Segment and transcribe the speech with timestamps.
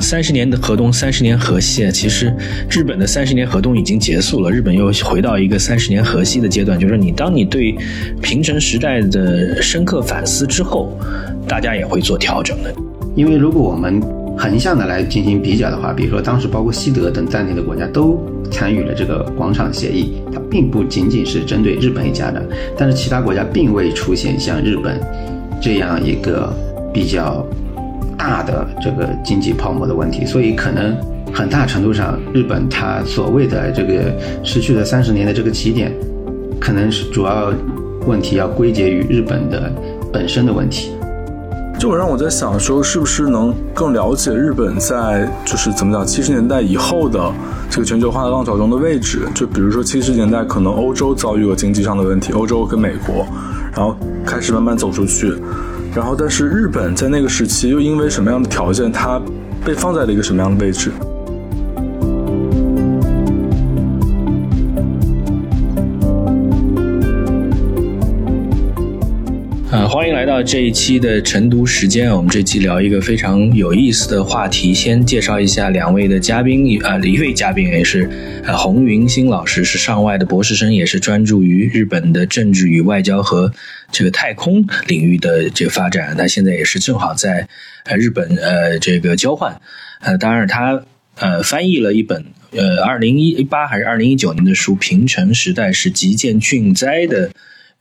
[0.00, 2.32] 三十年的河东，三十年河西，其实
[2.70, 6.78] 日本的三十年河东已经结束了，日本又回到一个三十年河西的阶段。
[6.78, 7.76] 就是你当你对
[8.22, 10.98] 平成时代的深刻反思之后，
[11.46, 12.74] 大家也会做调整的。
[13.14, 14.00] 因为如果我们
[14.36, 18.18] 横向的来进行比较的话，比如说当时包括西德等在内的国家都
[18.50, 22.42] 参与了这个广场协议，它并不仅仅是针对日本一家的，
[22.76, 25.00] 但是其他国家并未出现像日本
[25.60, 26.52] 这样一个
[26.92, 27.44] 比较。
[28.18, 30.94] 大的这个经济泡沫的问题，所以可能
[31.32, 35.92] 很大程度上，日本它所谓的这个失去了三十年的这个起点，
[36.60, 37.52] 可能是主要
[38.06, 39.72] 问题要归结于日本的
[40.12, 40.90] 本身的问题。
[41.78, 47.32] 就让我在想说，是不是能更了解日本在就是怎么讲七十年代以后的
[47.70, 49.20] 这个全球化的浪潮中的位置？
[49.32, 53.24] 就比如说七十年代可能欧洲遭遇了经济上的问题，欧洲跟美国，
[53.72, 55.32] 然后开始慢慢走出去。
[55.98, 59.20] 然后，但是日本在那个时期又因为什么样的条件，它
[59.64, 60.92] 被放在了一个什么样的位置？
[69.70, 72.10] 呃，欢迎来到这一期的晨读时间。
[72.10, 76.80] 我们这期聊一个非常有意思的话题，先介绍一下两位的嘉宾。
[76.82, 78.08] 呃，一位嘉宾也是
[78.44, 83.52] 呃洪云新老师，是上外的博士生，也是专注于日本的政治与外交和。
[83.92, 87.46] 这个太空领域的这个发展，他现在也是正好在
[87.84, 89.60] 呃日本呃这个交换，
[90.00, 90.82] 呃，当然他
[91.16, 97.30] 呃翻译了一本呃二零一八还是二零一九年的书《平成时代是极见俊哉的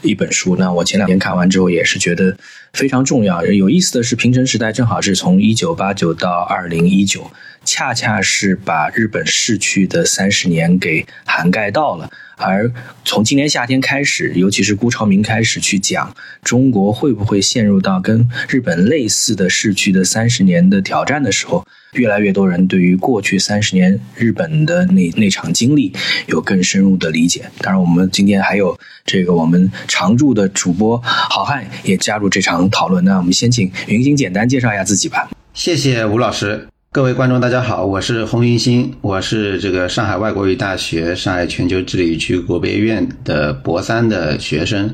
[0.03, 0.55] 一本书》。
[0.59, 2.37] 那我前两天看完之后也是觉得
[2.73, 3.43] 非常重要。
[3.45, 7.31] 有意思的是，平成时代正好是从一九八九到二零一九，
[7.67, 12.09] 恰恰是把日本逝去的三十年给涵盖到了。
[12.39, 12.71] 而
[13.03, 25.91] 从今年夏天开始，尤其是辜朝明开始去讲中国会不会陷入到跟日本类似的逝去的三十年的挑战的时候，越来越多人对于过去三十年日本的那那场经历
[26.27, 27.49] 有更深入的理解。
[27.59, 33.03] 当然，我们今天还有这个我们常驻的主播好汉也加入这场讨论。
[33.03, 35.27] 那我们先请云星简单介绍一下自己吧。
[35.55, 36.67] 谢谢吴老师。
[36.89, 44.89] 各位观众，大家好，我是洪云新，我是这个上海外国语大学上海全球治理区国别院的博三的学生，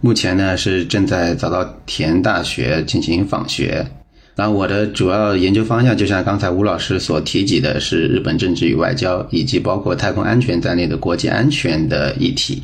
[0.00, 3.84] 目前呢是正在早稻田大学进行访学。
[4.36, 12.62] 然后我的主要研究方向，就像刚才吴老师所提及的，是日本政治与外交，以及包括太空安全在内的国际安全的议题。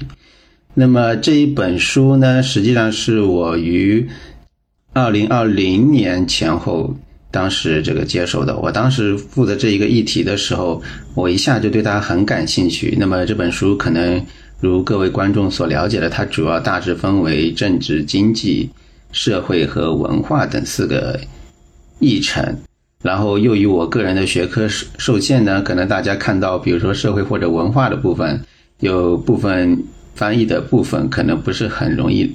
[0.75, 4.07] 那么这一本书呢，实际上是我于
[4.93, 6.95] 二零二零年前后。
[7.35, 10.81] 当时这个接手的，我当时负责这一个议题的时候，
[11.17, 12.97] 我一下就对它很感兴趣。
[12.97, 14.25] 那么这本书可能
[14.61, 18.71] 如各位观众所了解的，它主要大致分为政治、经济、
[19.11, 21.19] 社会和文化等四个
[21.99, 22.57] 议程。
[23.03, 28.41] 然后又以我个人的学科受限呢，可能大家看到，比如说社会或者文化的部分，
[28.79, 29.77] 有部分
[30.15, 32.33] 翻译的部分可能不是很容易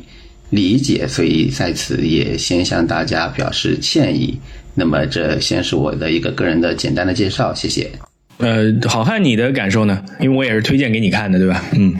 [0.50, 4.38] 理解，所以在此也先向大家表示歉意。
[4.80, 7.92] 那么，这先是我的一个个人的简单的介绍，谢谢。
[8.38, 10.04] 呃，好汉，你的感受呢？
[10.20, 11.62] 因为我也是推荐给你看的，对吧？
[11.74, 11.94] 嗯，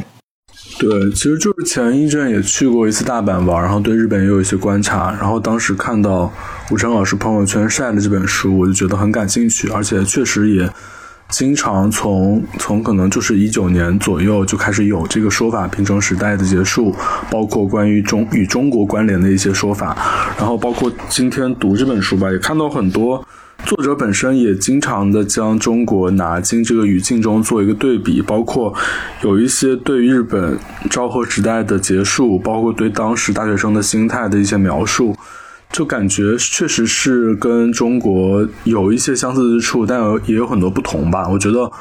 [0.80, 6.34] 对，其实就是前一阵也去过一次大阪玩，然后对日本也有一些观察，然后当时看到
[6.72, 10.68] 吴成老师朋友圈晒的这本书，我就觉得很感兴趣，而且确实也。
[11.30, 16.94] 经常从从可能就是一九年左右就开始有这个说法，平成时代的结束，
[17.30, 19.96] 包括关于中与中国关联的一些说法，
[20.38, 23.24] 然后包括今天读这本书吧，也看到很多
[23.64, 28.74] 作者本身也经常的将中国拿进这个语境中做一个对比，包括
[29.22, 30.58] 有一些对日本
[30.90, 35.16] 昭和时代的结束，包括对当时大学生的心态的一些描述。
[35.72, 41.28] 就感觉确实是跟中国有一些相似之处，但也有很多不同吧。
[41.30, 41.72] 我觉得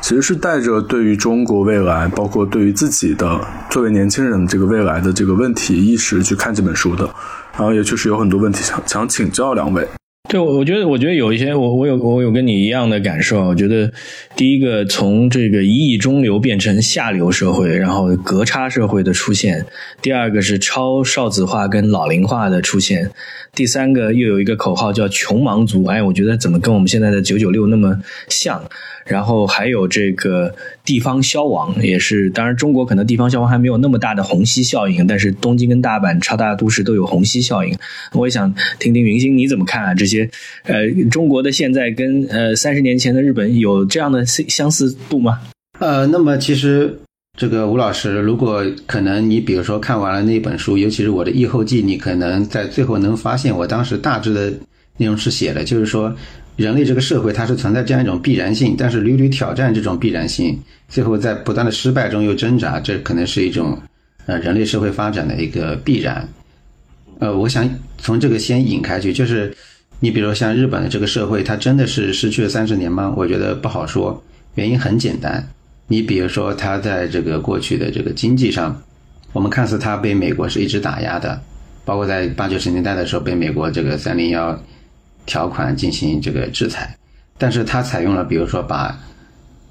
[0.00, 7.08] 其实是带着对于中国未来，包括对于自己的作为年轻人这个未来的这个问题意识去看这本书的。
[7.52, 9.86] 然后也确实有很多问题想想请教两位。
[10.34, 13.46] 对，我我觉得，我觉得有一些，我我有我有跟你一样的感受。
[13.46, 13.92] 我觉得，
[14.34, 19.60] 第一个从这个一亿中流变成下流社会，然后隔差社会的出现；
[20.02, 23.06] 第二个是超少子化跟老龄化的出现；
[23.54, 25.84] 第三个又有一个口号叫“穷忙族”。
[25.86, 28.60] 哎，我觉得怎么跟我们现在的九九六那么像？
[29.06, 37.76] 然后还有这个地方消亡，也是当然中国可能地方消亡还没有那么大的虹吸效应，但是东京跟大阪超大都市都有虹吸效应。
[38.14, 39.94] 我也想听听云星你怎么看啊？
[39.94, 40.23] 这些
[40.64, 45.40] 呃，中国的现在跟呃三十年前的日本有这样的相似度吗？
[45.78, 46.98] 呃，那么其实
[47.38, 54.50] 这个吴老师，如果可能，你比如说看完了那本书，尤其是我的译后记，你可能在最后能发现我当时大致的
[54.96, 56.14] 内容是写的，就是说。
[56.56, 60.56] 人类这个社会它是存在这样一种必然性，但是屡屡挑战这种必然性，
[60.88, 63.76] 最后在不断的失败中又挣扎，这可能是一种
[64.26, 66.28] 呃人类社会发展的一个必然。
[67.18, 67.68] 呃，我想
[67.98, 69.52] 从这个先引开去，就是
[70.00, 73.14] 你比如像日本的这个社会，它真的是失去了三十年吗？
[73.16, 74.22] 我觉得不好说。
[74.54, 75.48] 原因很简单，
[75.86, 78.80] 你比如说它在这个过去的这个经济上，
[79.32, 81.40] 我们看似它被美国是一直打压的，
[81.84, 84.58] 包括在八九十年代的时候被美国这个三零幺
[85.26, 86.96] 条款进行这个制裁，
[87.38, 88.98] 但是它采用了比如说把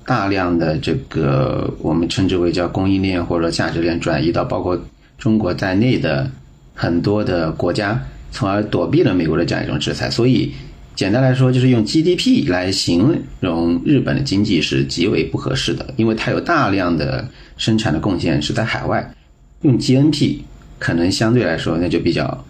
[0.05, 4.77] 大量的这个我们称之为叫供应链或者价值链转移到包括
[5.17, 6.29] 中国在内的。
[6.75, 10.09] 很多的国家，从而躲避了美国的这样一种制裁。
[10.09, 10.51] 所以，
[10.95, 19.13] 简单来说，就是用 GDP 来形容日本的经济是极为不合适的，因为它有大量的生产的贡献是在海外。
[19.61, 20.39] 用 GNP
[20.77, 22.45] 可能相对来说那就比较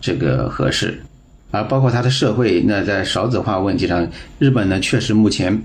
[0.00, 1.00] 这个合适。
[1.50, 4.06] 而包括它的社会，那在少子化问题上，
[4.38, 5.62] 日本呢确实目前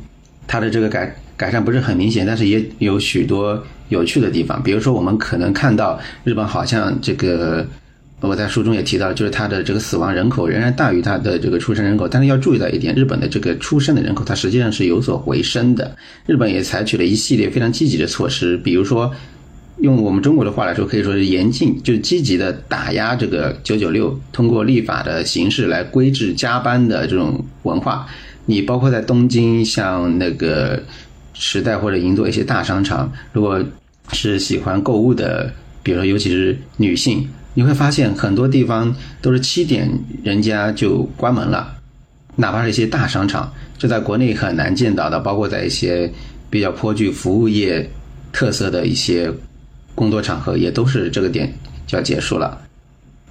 [0.48, 4.62] 它的这个改改善不是很明显，但是也有许多有趣的地方。
[4.64, 7.66] 比如说，我们可能看到日本好像这个。
[8.30, 15.94] 我在书中也提到，就是它的这个死亡人口仍然大于它的这个出生人口，但是要注意到一点，日本的这个出生的人口它实际上是有所回升的。
[16.26, 19.12] 日本也采取了一系列非常积极的措施，比如说，
[19.80, 28.08] 用我们中国的话来说，可以说是严禁，就是积极的打压这个九九六，通过立法的形式来规制加班的这种文化。
[28.46, 30.82] 你包括在东京，像那个
[31.34, 33.62] 时代或者银座一些大商场，如果
[34.14, 35.54] 是喜欢购物的，
[35.84, 37.28] 比如说尤其是女性。
[37.54, 39.90] 你会发现很多地方都是七点
[40.24, 41.76] 人家就关门了，
[42.36, 45.20] 哪怕是一些大商场，这在国内很难见到的。
[45.20, 46.12] 包括在一些
[46.50, 47.90] 比较颇具服务业
[48.32, 49.32] 特色的一些
[49.96, 51.54] 工作场合，也都是这个点
[51.86, 52.60] 就要结束了。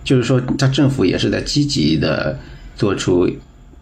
[0.04, 2.38] 就是说，他政府也是在积极的
[2.76, 3.30] 做出。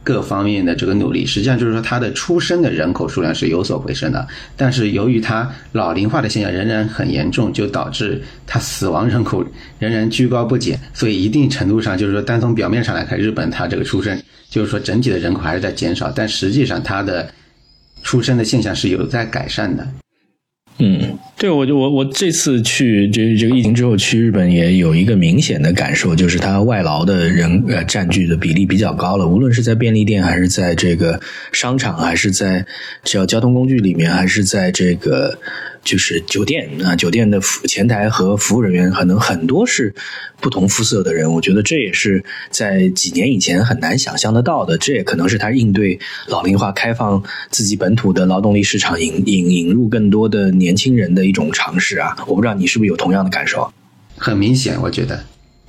[0.02, 4.26] 各方面的这个努力，实际上就是说，它的出生的人口数量是有所回升的，
[4.56, 9.44] 但是由于它老龄化的现象仍然很严重，就导致它死亡人口
[9.78, 10.80] 仍然居高不减。
[10.94, 17.30] 所以一定程度上，就是说，单从表面上来看，日本它这个出生，就是说整体的人口还是在减少，但实际上它的
[18.02, 19.86] 出生的现象是有在改善的。
[20.82, 31.20] 嗯，对，我就我我这次去这这个疫情之后去日本，也有一个明显的感受，就是它外劳的人呃占据的比例比较高了，无论是在便利店，还是在这个
[31.52, 32.64] 商场，还是在
[33.04, 35.38] 只要交通工具里面，还是在这个。
[35.82, 39.94] 就是酒店啊，酒店的服前台和服务人员可能很多是
[40.40, 44.76] 不同肤色的人，我觉得这也是在几年以前很难想象得到的。
[44.78, 52.16] 这也可能是他应对老龄化、开放自己本土的劳动力市场、引引引入更多的年轻人的一种尝试啊！
[52.26, 53.72] 我不知道你是不是有同样的感受？
[54.16, 55.24] 很明显，我觉得。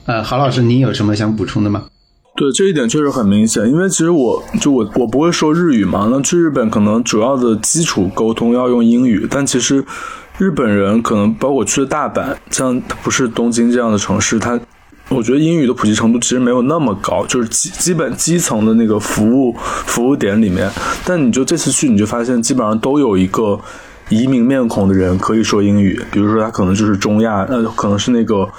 [0.06, 1.86] 呃，郝老师，您有什么想补充的吗？
[2.34, 9.84] 对这一点确实很明显，因为其实我就我我不会说日语嘛，那去日本可能主要的基础沟通要用英语，但其实
[10.38, 14.60] 日本人可能包括去的大阪，像不是东京这样的城市，它
[15.10, 20.72] 我觉得英语的普及程度其实没有那么高，就是基基本基层的那个服务服务点里面，
[21.06, 23.60] 但你就这次去你就发现基本上都有一个
[24.08, 28.50] 移民面孔的人可以说英语，比如说他可能就是中亚，呃，可能是那个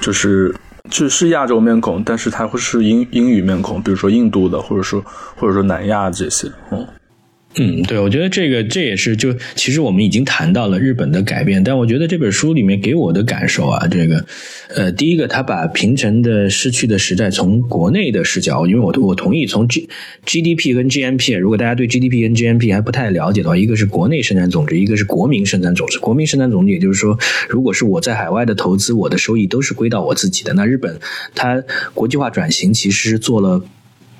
[0.00, 0.52] 就是。
[0.90, 5.02] 是是亚洲面孔，但是它会是英英语面孔，比如说印度的，或者说
[5.36, 6.86] 或者说南亚这些，嗯。
[7.56, 14.24] 嗯，对，我觉得这个这也是就其实我们已经谈到了日本的改变，但我觉得这本书里面给我的感受啊，这个
[14.74, 19.86] 呃，第一个他把平成的失去的时代从国内的视角，因为我我同意从 G
[20.24, 25.98] G D P 跟 G M P，如果大家对 G D P 跟 G M P 还不太了解的话，一个是国内生产总值，一个是国民生产总值。
[25.98, 27.18] 国民生产总值也就是说，
[27.50, 30.54] 如果是我在海外的投资，我的收益都是归到我自己的。
[30.54, 30.98] 那日本
[31.34, 33.62] 它国际化转型其实做了。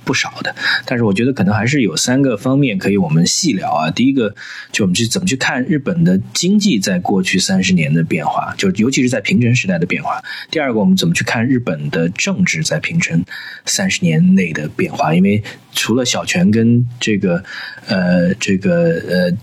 [0.05, 0.55] 不少的，
[0.85, 3.91] 但是我觉得可能还是有三个方面可以我们细聊啊。
[3.91, 4.35] 第一个，
[4.71, 10.23] 就我们去怎么去看日本的经济在过去三十年的变化，就尤其是在平成时代的变化。
[10.51, 13.25] 第二个，我们怎么去看日本的政治在平成
[13.65, 15.15] 三十年内的变化？
[15.15, 15.43] 因为
[15.73, 17.43] 除了小泉跟这个
[17.87, 18.73] 呃这个
[19.09, 19.37] 呃。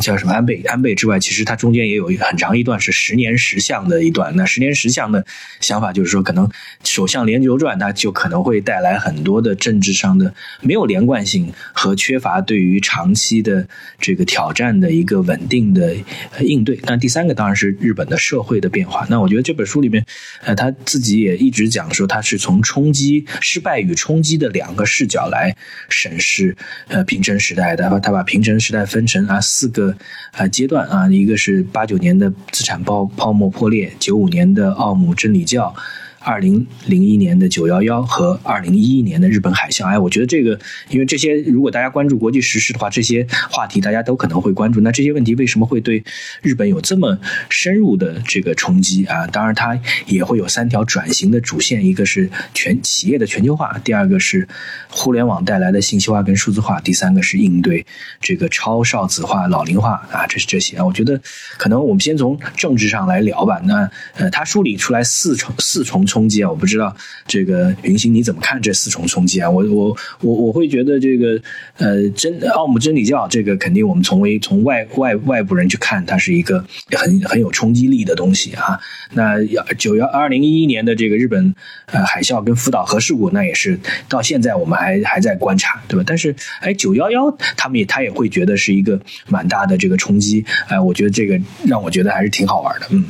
[0.00, 4.34] 叫什么安倍安倍之外，其实它中间也有很长一段是十年十相的一段。
[4.34, 5.24] 那十年十相的
[5.60, 6.50] 想法就是说，可能
[6.82, 13.68] 首相连轴转，那就可能会带来很多的政治上的没有连贯性和缺乏对于长期的
[14.00, 15.94] 这个挑战的一个稳定的
[16.40, 16.80] 应对。
[16.82, 19.06] 那第三个当然是日本的社会的变化。
[19.08, 20.04] 那我觉得这本书里面，
[20.42, 25.54] 呃，他自己也一直讲说，他是从冲击失败与冲击的两个视角来
[25.88, 26.56] 审视
[26.88, 27.88] 呃平成时代的。
[28.02, 29.67] 他把平成时代分成啊四。
[29.68, 29.94] 个
[30.32, 35.74] 啊阶段啊，一个是八九年的资产包泡沫破裂，九五年的奥姆真理教，
[36.20, 39.86] 二零零一年的九幺幺和二零一一年的日本海啸。
[39.86, 40.58] 哎，我觉得这个，
[40.90, 44.80] 因为这些如果大家关注国际时事的话，这些话题大家都可能会关注。
[44.80, 46.02] 那这些问题为什么会对
[46.42, 49.26] 日本有这么深入的这个冲击啊？
[49.28, 54.46] 当然，它也会有三条转型的主线，一个是全企业的全球化，第二个是
[54.88, 57.84] 互联网带来的信息化跟数字化，第三个是应对
[58.20, 60.84] 这个超少子化、老龄化啊，这是这些啊。
[60.84, 61.20] 我觉得
[61.56, 63.60] 可能我们先从政治上来聊吧。
[63.64, 66.92] 那呃，他梳理出来四重四重冲击啊，我不知道
[67.26, 69.48] 这个云星你怎么看这四重冲击啊？
[69.48, 71.40] 我我我我会觉得这个
[71.76, 76.64] 呃真奥姆真理教这个肯定我们从为从外外外部人去看，它是一个
[76.96, 78.80] 很很有冲击力的东西啊。
[79.12, 79.36] 那
[79.76, 81.54] 九幺二零一一年的这个日本
[81.86, 86.02] 呃海啸跟福岛核事故，那也是到现在我们还还在观察，对吧？
[86.06, 88.98] 但是哎九幺幺他们也他也会觉得是一个
[89.28, 93.04] 蛮大的这个冲击，哎，我觉得这个让我觉得还是挺好玩的，嗯。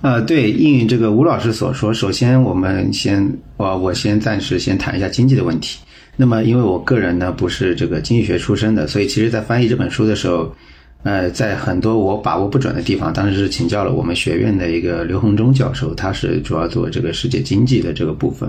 [0.00, 5.80] 呃，对，应这个吴老师所说，首先我们先，我我先暂时先谈一下经济的问题。
[6.16, 10.54] 那么，因为我个人呢不是这个经济学出身的，所以其实在翻译这本书的时候，
[11.02, 18.48] 呃，在很多我把握不准的地方，当时是请教了我们学院的一个刘洪忠教授，他是主要做这个世界经济的这个部分。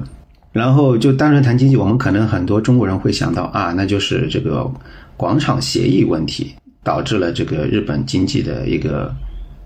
[0.51, 4.71] 然后就单纯谈经济，我们可能很多中国人会想到啊，那就是这个
[5.17, 6.53] 广场协议问题
[6.83, 9.11] 导致了这个日本经济的一个。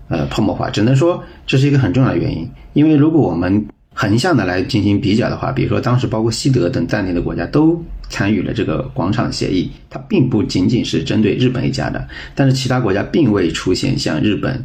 [0.08, 14.62] 呃，泡沫化只能说这是一个很重要的原因，因为如果我们横向的来进行比较的话，比如说当时包括西德等在内的国家都参与了这个广场协议，它并不仅仅是针对日本一家的，但是其他国家并未出现像日本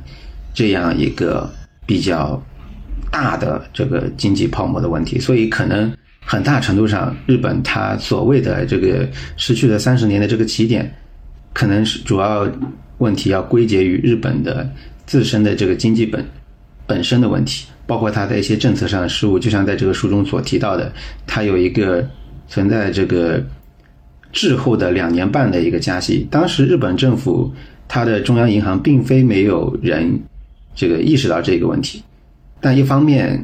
[0.53, 1.49] 这样一个
[1.85, 2.41] 比较
[3.11, 5.89] 大的这个经济泡沫的问题，所以可能
[6.25, 10.91] 很大程度上，日本它所谓的这个失去了三十年的这个起点，
[11.53, 12.45] 可能是主要
[12.97, 14.69] 问题要归结于日本的。
[15.09, 16.23] 自身的这个经济本
[16.85, 20.93] 本身的问题，包括它的一些政策上的失误，就像在这个书中所提到的，
[21.25, 22.07] 它有一个
[22.47, 23.43] 存在这个
[24.31, 26.27] 滞后的两年半的一个加息。
[26.29, 27.51] 当时日本政府
[27.87, 30.07] 它的中央银行并非没有人
[30.75, 32.03] 这个意识到这个问题，
[32.61, 33.43] 但一方面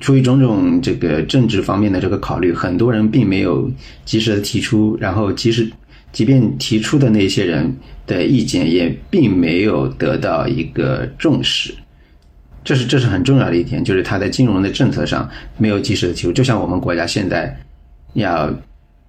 [0.00, 3.70] 出于种种这个政治方面的这个考虑，很多人并没有
[4.04, 5.70] 及时的提出，然后及时
[6.16, 7.76] 即便提出的那些人。
[8.06, 11.74] 的意见也并没有得到一个重视，
[12.62, 16.30] 这是这是很重要的一点，就是他在金融的政策上没有及时的提出。
[16.30, 17.52] 就像我们国家现在
[18.12, 18.48] 要，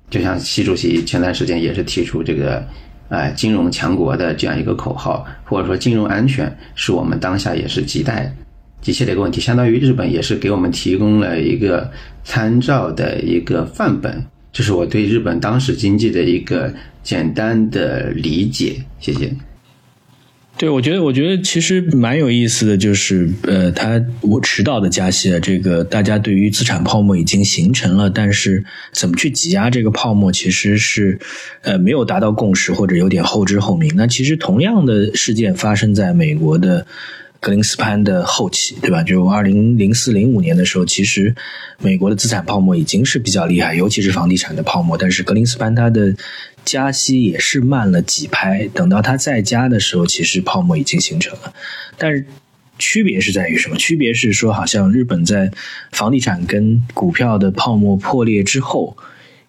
[0.09, 2.67] 就像习主席前段时间也是提出这个，
[3.09, 8.35] 呃，金融强国的这样一个口号，或者说金融安全是我们当下也是亟待
[8.81, 9.39] 急切的一个问题。
[9.39, 11.87] 相当于日本也是给我们提供了一个
[12.23, 14.25] 参照的一个范本。
[14.51, 16.73] 这是我对日本当时经济的一个
[17.07, 19.33] 简单的理解，谢谢。
[20.57, 31.17] 对，我觉得，我觉得其实蛮有意思的就是，呃，它我迟到的加息啊，这个大家对于资产泡沫已经形成了，但是怎么去挤压这个泡沫，其实是
[31.61, 33.89] 呃没有达到共识，或者有点后知后明。
[33.95, 36.85] 那其实同样的事件发生在美国的。
[37.39, 39.03] 格林斯潘的后期，对吧？
[39.03, 41.35] 就二零零四零五年的时候，其实
[41.79, 44.97] 美国的资产泡沫已经是比较厉害，尤其是房地产的泡沫。
[44.97, 46.15] 但是格林斯潘它的
[46.67, 51.53] 加息也是慢了几拍，等到它再加的时候，其实泡沫已经形成了。
[51.97, 52.25] 但是
[52.77, 53.77] 区别是在于什么？
[53.77, 55.49] 区别是说，好像日本在
[55.93, 58.97] 房地产跟股票的泡沫破裂之后，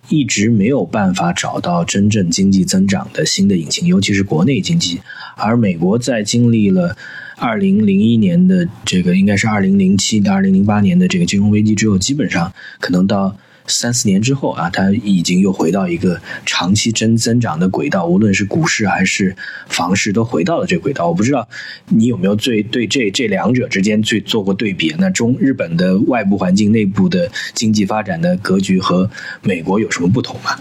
[0.08, 5.00] 一直没有办法找到真正经济增长的新的引擎，尤其是国内经济。
[5.36, 6.96] 而美国在经历了
[7.36, 13.36] 二零零一年的这个应该是二零零七到二零零八年的这个金融危机之后，基本上可能到
[13.68, 19.36] 三四年之后啊，它已经又回到一个长期增增长的轨道，无论是股市还是
[19.68, 21.06] 房市都回到了这轨道。
[21.08, 21.48] 我不知道
[21.88, 24.94] 你有没有最对这这两者之间去做过对比？
[24.98, 29.08] 那中日本的外部环境、内部的经济发展的格局和
[29.42, 30.58] 美国有什么不同吗？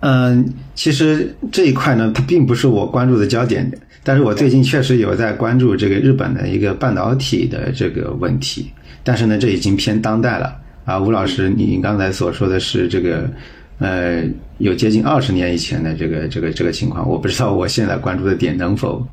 [0.00, 3.70] 嗯，其实这一块呢，它并不是我关注的焦点。
[4.04, 8.72] 但是我最近确实有在关注这个日本的一个半导体的这个问题。
[9.04, 10.98] 但是呢，这已经偏当代了啊。
[10.98, 13.30] 吴老师，你刚才所说的是这个，
[13.78, 14.22] 呃，
[14.58, 17.08] 有接近二十年以前的这个这个这个情况。
[17.08, 19.06] 我不知道我现在关注的点能否？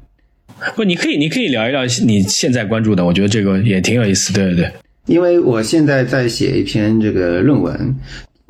[0.76, 3.06] 不，你可以，你可以聊一聊你现在关注的。
[3.06, 4.34] 我觉得这个也挺有意思。
[4.34, 4.72] 对对对，
[5.08, 7.96] 因为我现在在写一篇这个论文。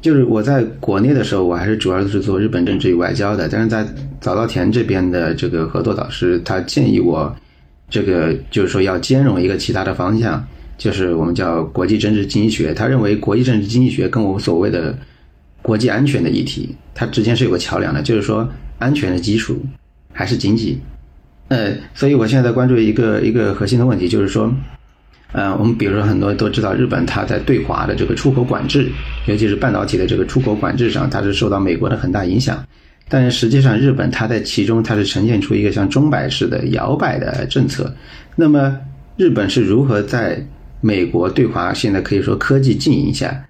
[0.02, 3.50] 就是我在国内的时候，我还是主要是做日本政治与外交的。
[3.50, 3.86] 但是在
[4.22, 7.36] 早稻田这边的这个合作导师，他建议我，
[7.90, 10.42] 这个就是说要兼容一个其他的方向，
[10.80, 12.74] 就是我们叫国际政治经济学。
[12.74, 14.98] 他认为国际政治经济学跟我们所谓的
[15.62, 19.64] 国际安全的议题，它之间是有个桥梁的，就是说安全的基础
[20.12, 20.80] 还是经济。
[21.50, 24.52] 呃，所以我现在在关注一个一个核心的问题，就是说
[25.32, 28.88] 呃，我们比如说很多都知道，日本它在对华的这个出口管制，
[29.28, 32.66] 尤其是半导体的这个出口管制上，它是受到美国的很大影响。
[33.12, 37.94] 但是实际上，日本它在其中它是呈现出一个像钟摆式的摇摆的政策。
[38.36, 38.78] 那么，
[39.18, 40.46] 日本是如何在
[40.82, 43.46] 美国对华现在可以说科技禁影下，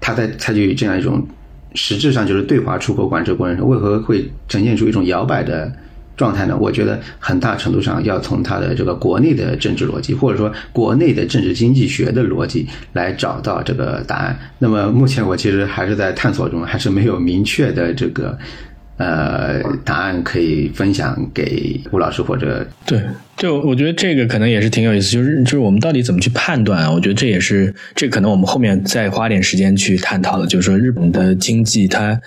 [0.00, 1.26] 它在采取这样一种
[1.74, 5.72] 实质上就是对华出口管制过程中，为何会呈现出一种摇摆的？
[6.14, 6.54] 状态呢？
[6.60, 14.38] 我觉得很大程度上要从它的这个国内的政治逻辑，或者说国内的政治经济学的逻辑来找到这个答案。
[14.58, 18.38] 那么目前我其实还是在探索中，还是没有明确的这个。
[18.98, 23.00] 呃，答案可以分享给吴老师或者对，
[23.36, 26.92] 就我觉得这个可能也是挺有意思，就是就是我们到底怎么去判断啊？
[26.92, 32.20] 我觉得这也是这可能我们后面再花点时间去探讨的，就是说日本的经济它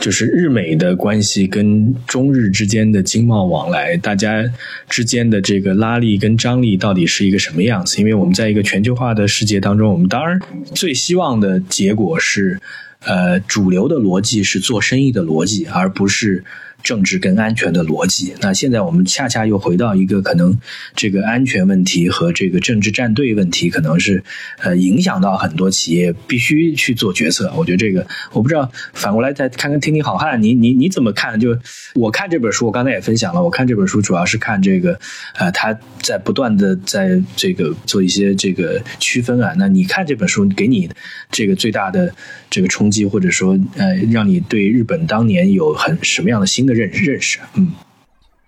[0.00, 4.42] 就是日美的关系跟中日之间的经贸往来，大家
[4.88, 8.00] 之间的这个拉力跟张力到底是一个什么样子？
[8.00, 10.40] 因为我们在一个全球化的世界当中，我们当然
[10.74, 12.58] 最希望的结果是。
[13.06, 16.44] 呃，主流的逻辑是做生意的逻辑，而不是。
[16.86, 20.56] 政治跟安全的逻辑，那现在我们恰恰又回到一个可能
[20.94, 24.22] 这个安全问题和这个政治站队问题，可能是
[24.60, 27.52] 呃影响到很多企业必须去做决策。
[27.56, 31.40] 我觉得这个我不知道，反过来再看看听听好汉，你你你怎么看？
[31.40, 31.58] 就
[31.94, 34.96] 我看这本书，我刚才也分享了，我看这本书主要是看这个
[35.34, 39.52] 呃他在不断的在这个做一些这个区分啊。
[39.58, 40.88] 那你看这本书给你
[41.32, 42.14] 这个最大的
[42.48, 46.75] 这个冲击，或者说呃让你对日本当年有很什么样的新的？
[46.76, 47.72] 认认识，嗯，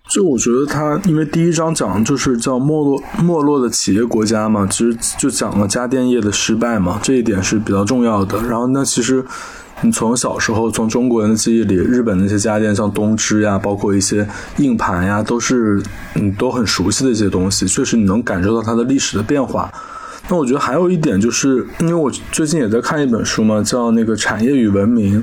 [0.09, 8.41] 就我觉得他，因为第一章讲就是叫没落没落的企业国家嘛，其实就讲了家电业的失败嘛，这一点是比较重要的。
[8.43, 9.25] 然后那其实
[9.83, 15.83] 你从小时候从中国人的记忆里，日本那些家电，像东芝呀，包括一些硬盘呀，都是
[16.15, 19.71] 你都很熟悉的一些东西，确实你能感受到它的历史的变化。
[20.29, 25.23] 那我觉得还有一点就是，因为我最近也在看一本书嘛，叫那个《产业与文明》。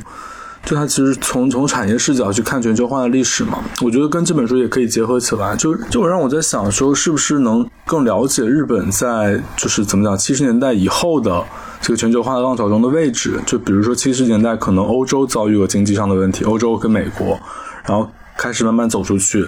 [0.66, 5.56] 就它其实从从产业视角去看全球化的历史嘛，我觉得跟这本书也可以结合起来。
[5.56, 11.44] 就就让我在想说，是不是能更了解日本在就是怎么讲七十年代以后的
[11.82, 13.40] 这个全球化的浪潮中的位置？
[13.46, 17.40] 就比如说七十年代可能欧洲遭遇了经济上的问题，欧洲跟美国，
[17.86, 19.48] 然后开始慢慢走出去，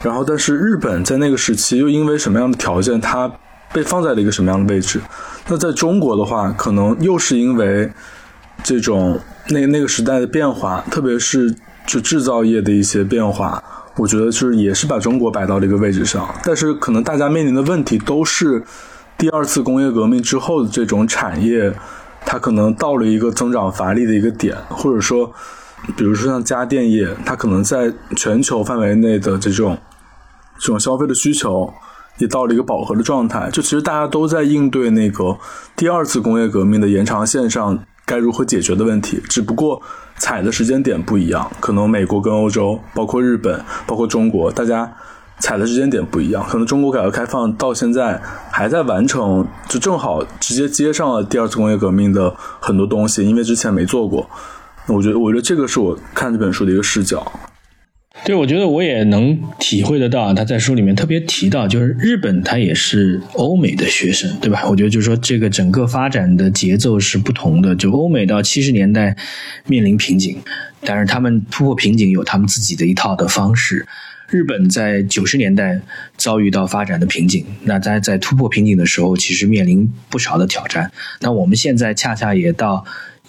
[0.00, 3.28] 然后但是日本在那个时期又因为什么样的条件，它
[3.72, 5.00] 被放在了一个什么样的位置？
[5.48, 7.90] 那在中国的话，可能又是因为
[8.62, 9.20] 这种。
[9.48, 11.52] 那那个时代的变化，特别是
[11.84, 13.60] 就制造业的一些变化，
[13.96, 16.32] 我觉得就是也是把中国摆到了一个位置上。
[16.44, 18.62] 但是可能大家面临的问题都是
[19.18, 21.74] 第二次工业革命之后的这种产业，
[22.24, 25.32] 它可能到了一个增长乏力的一个点，或者说，
[25.96, 29.76] 比如说像家电业，它可能在全球范围内的这种
[30.60, 31.68] 这种消费的需求
[32.18, 33.50] 也到了一个饱和的状态。
[33.50, 35.36] 就其实大家都在应对那个
[35.74, 37.84] 第二次工业革命的延长线上。
[38.04, 39.80] 该如何解决的问题，只不过
[40.16, 44.92] 踩的时间点不一样，可能美国跟欧洲，包括日本，包括中国，大家
[45.38, 46.44] 踩的时间点不一样。
[46.48, 54.28] 可能中国改革开放到现在还在完成，就正好直接接上了第二次工业革命的很多东西，因为之前没做过。
[54.86, 57.24] 那我觉得，我觉得这个是我看这本书的一个视角。
[58.24, 64.64] 对，我觉得我也能体会得到，他在书里面特别提到，就是日本他也是欧美的学生，对吧？
[64.68, 67.74] 我觉得就是说，这个整个发展的节奏是不同的。
[67.74, 69.16] 就欧美到七十年代
[69.66, 70.38] 面临瓶颈，
[70.82, 73.86] 但是他们突破瓶颈有他们自己的一套的方式。
[74.28, 75.80] 日本在九十年代
[76.16, 80.92] 遭遇到发展的瓶颈，那在在突破瓶颈的时候，其实面临不少的挑战。
[81.20, 82.84] 那我们现在恰恰也到。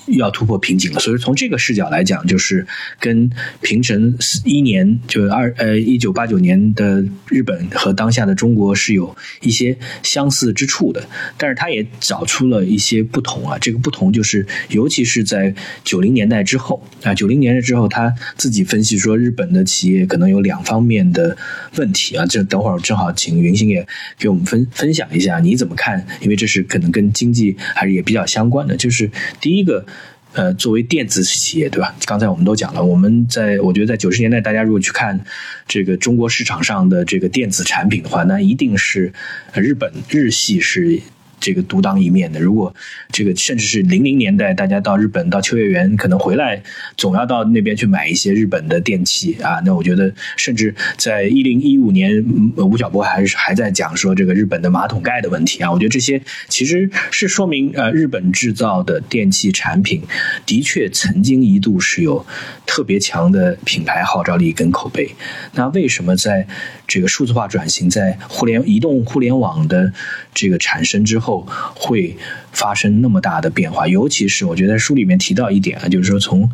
[0.08, 2.68] 要突破瓶颈了，所以从这个视角来讲，就是
[3.00, 3.30] 跟
[3.62, 13.58] 平成一年，就是二呃一九八九年的日本和当下的中国是有一些相似之处的，但是他也找出了一些不同啊。
[13.58, 21.38] 这个不同就是，尤其是在九零年代之后啊，九零年代之后，他自己分析说，日本的企业可能有两方面的
[21.78, 22.26] 问题啊。
[22.26, 23.88] 这等会儿正好请云星也
[24.20, 26.06] 给我们分分享一下，你怎么看？
[26.20, 28.76] 因为这是可能跟经济还是也比较相关的。
[28.76, 29.86] 就是第一个。
[30.34, 31.96] 呃，作为电子企业，对吧？
[32.06, 35.24] 刚才我们都讲了，我们在我觉得在九十年代，大家如果去看
[35.68, 39.14] 这个中国市场上的这个电子产品的话，那一定是
[39.54, 41.00] 日本日系是
[41.44, 42.40] 这个独当一面的。
[42.40, 42.74] 如果
[43.12, 46.64] 这个甚至是零零年代，大家到日本到秋叶原，可能回来
[46.96, 49.60] 总要到那边去买一些日本的电器啊。
[49.66, 52.24] 那我觉得，甚至在一零一五年，
[52.56, 55.70] 吴晓波还是还在讲说这个日本的马桶盖的问题啊。
[55.70, 60.02] 我觉得这些其实是说明，呃，日本制造的电器产品
[60.46, 62.26] 的确曾经一度是有
[62.66, 65.10] 特别强的品牌号召力跟口碑。
[65.54, 66.48] 那为什么在
[66.88, 69.92] 这个数字化转型，在互联移动互联网的
[70.34, 71.33] 这个产生之后，
[71.76, 72.16] 会
[72.52, 73.88] 发生那么大的变化？
[73.88, 76.50] 尤其是我觉得书里面提到一点啊，就是说从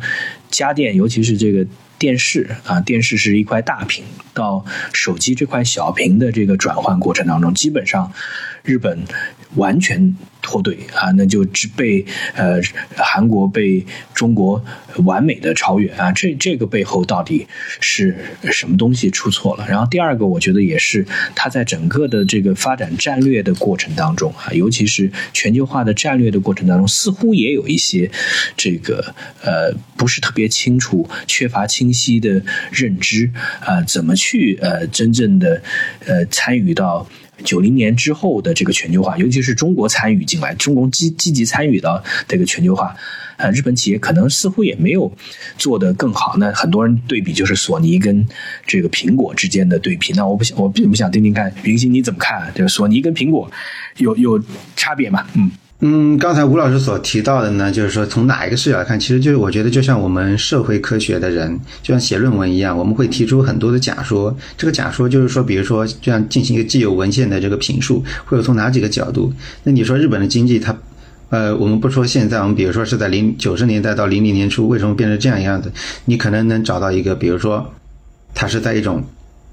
[0.50, 1.66] 家电，尤其是这个
[1.98, 8.12] 电视啊，电视是一块大屏，到手机这块小屏的这个转换过程当中，基本上
[8.62, 8.98] 日本。
[9.56, 12.60] 完全脱队啊，那就只被呃
[12.96, 14.62] 韩国被中国
[15.04, 17.46] 完美的超越啊，这这个背后到底
[17.80, 18.16] 是
[18.50, 19.66] 什么东西出错了？
[19.68, 28.10] 然后第二个，我觉得也是它在整个的这个发展战略的过程当中啊，尤其是全球化的战略的过程当中，似乎也有一些
[28.56, 35.62] 这个呃不是特别清楚，缺乏清晰的认知啊，怎么去呃真正的
[36.06, 37.08] 呃参与到。
[37.44, 42.94] 九零年之后的这个全球化，尤其是中国参与进来，中国积积极参与到这个全球化，
[43.36, 45.10] 呃，日本企业可能似乎也没有
[45.58, 46.36] 做得更好。
[46.38, 48.26] 那很多人对比就是索尼跟
[48.66, 50.12] 这个苹果之间的对比。
[50.14, 52.52] 那我不想，我并不想听听看，云星你怎么看？
[52.54, 53.50] 就是索尼跟苹果
[53.96, 54.42] 有有
[54.76, 55.26] 差别吗？
[55.34, 55.50] 嗯。
[55.82, 64.36] 嗯，刚才吴老师所提到的呢，就是说从哪一个视角来看，其实就是我觉得就像我们社会科学的人，就像写论文一样，我们会提出很多的假说。
[64.58, 69.32] 这个假说就是说，比如说，这样进行一个既有文献的这个评述，会有从哪几个角度？
[69.64, 70.76] 那你说日本的经济，它，
[71.30, 75.72] 呃，我们不说现在，我们比如说是在零九十年代到零零年初，为什么变成这样样子？
[76.04, 77.72] 你可能能找到一个，比如说，
[78.34, 79.02] 它是在一种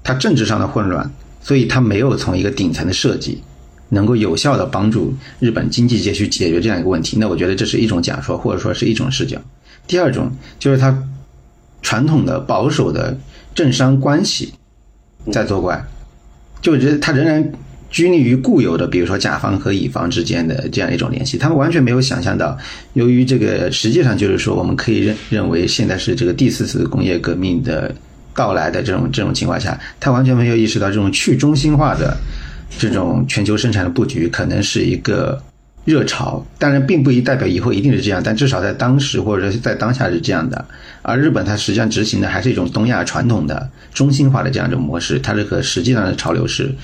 [0.04, 1.10] 它政治上的混乱，
[1.40, 3.40] 所以它没有从一个顶层的设计。
[3.90, 9.40] 能够有效的帮助日本经济界去解决这样一个问题，那我觉得这是一种假说，或者说是一种视角。
[9.86, 10.96] 第二种就是它
[11.80, 13.16] 传统的保守的
[13.54, 14.52] 政商关系
[15.32, 15.82] 在作怪，
[16.60, 17.52] 就觉得它仍然
[17.90, 22.58] 拘泥于固有的，比如说甲方和乙方之间的这样一种联系，他们完全没有想象到，
[22.92, 27.94] 由于这个实际上就是说，我们可以认认为现在是这个第四次工业革命的
[28.34, 32.14] 到来的这种这种情况下，他完全没有意识到这种去中心化的。
[32.76, 35.40] 这种全球生产的布局可能是一个
[35.84, 40.64] 热潮，当然并不一代表以后一定是这样，但至少在当时或者在当下是这样的。
[41.02, 46.74] 而日本它实际上执行的还是一种东亚传统的中心化的这样一种模式，它是和实际上的潮流是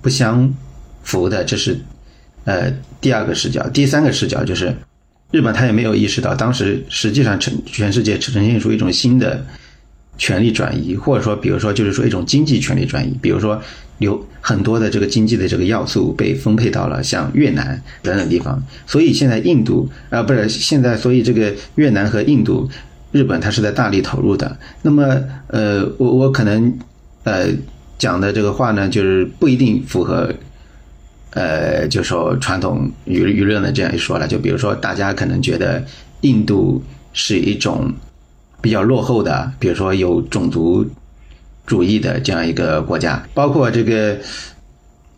[0.00, 0.54] 不相
[1.02, 1.42] 符的。
[1.42, 1.76] 这是
[2.44, 4.72] 呃第二个视角，第三个视角就是
[5.32, 9.44] 日本它也没有意识到，当时实际上呈全世界呈现出一种新的
[10.18, 13.58] 权力转移，或者说比如说就是说一种经济权力转移，比如说。
[13.98, 22.70] 有很多的这个经济的这个要素被分配到了像越南等等地方，所以现在印度啊不是现在，所以这个越南和印度、
[23.10, 24.56] 日本它是在大力投入的。
[24.82, 26.72] 那么呃，我我可能
[27.24, 27.48] 呃
[27.98, 30.32] 讲的这个话呢，就是不一定符合
[31.30, 34.28] 呃，就说传统舆舆论的这样一说了。
[34.28, 35.84] 就比如说，大家可能觉得
[36.20, 36.80] 印度
[37.12, 37.92] 是一种
[38.60, 40.88] 比较落后的，比如说有种族。
[41.66, 44.18] 主义的这样一个国家，包括这个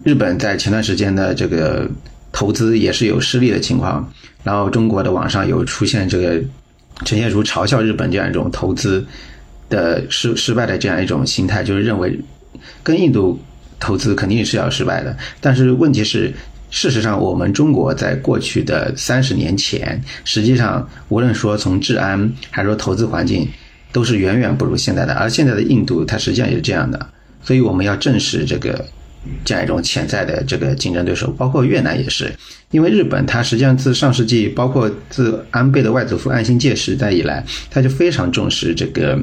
[0.03, 1.88] 日本在前段时间的这个
[2.33, 6.42] 投资也是有失利的情况，然后中国的网上有出现这个
[7.05, 9.07] 呈现出嘲笑日本这样一种投资
[9.68, 12.18] 的失失败的这样一种心态，就是认为
[12.83, 13.40] 跟印度
[13.79, 15.16] 投资肯定是要失败的。
[15.40, 16.35] 但是问题是，
[16.71, 23.49] 事实上我们中国在过去的三十年前，实际上无论说从治安还是说投资环境。
[23.93, 27.11] 都是远远不如现在的，而现在的印度，它实际上也是这样的，
[27.43, 28.87] 所以我们要正视这个
[29.45, 32.33] 这样一种潜在的这个竞争对手，包括越南也是，
[32.71, 39.21] 因为日本它实际上自上世纪，包括自安倍的外祖父岸信介时代以来，他就非常重视这个，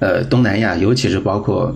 [0.00, 1.74] 呃，东南亚，尤其是包括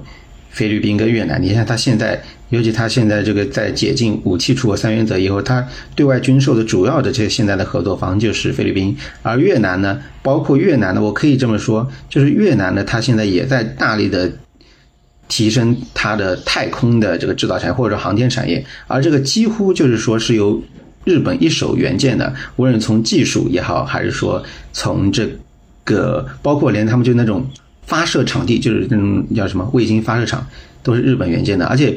[0.50, 2.22] 菲律宾跟越南，你看他现在。
[2.50, 14.30] 尤其他现在这个在解禁武器出口三原则以后，他对外军售的主要的这现在的合作方就是菲律宾，而越南呢，包括越南呢，我可以这么说，就是越南呢，它现在也在大力的
[15.28, 20.60] 提升它的太空的这个制造产业或者航天产业，而这个几乎就是说是由
[21.04, 25.28] 日本一手援建的，无论从技术也好，还是说从这
[25.84, 27.48] 个包括连他们就那种
[27.86, 30.44] 发射场地，就是那种叫什么卫星发射场，
[30.82, 31.94] 都是日本援建的，而且。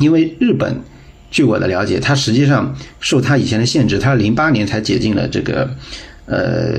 [0.00, 0.80] 因为日本，
[1.30, 5.70] 据我的了解，它实际上受它以前的限制，它零八年才解禁了这个，
[6.24, 6.72] 呃，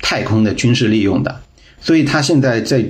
[0.00, 1.40] 太空的军事利用的，
[1.80, 2.84] 所以它现在在，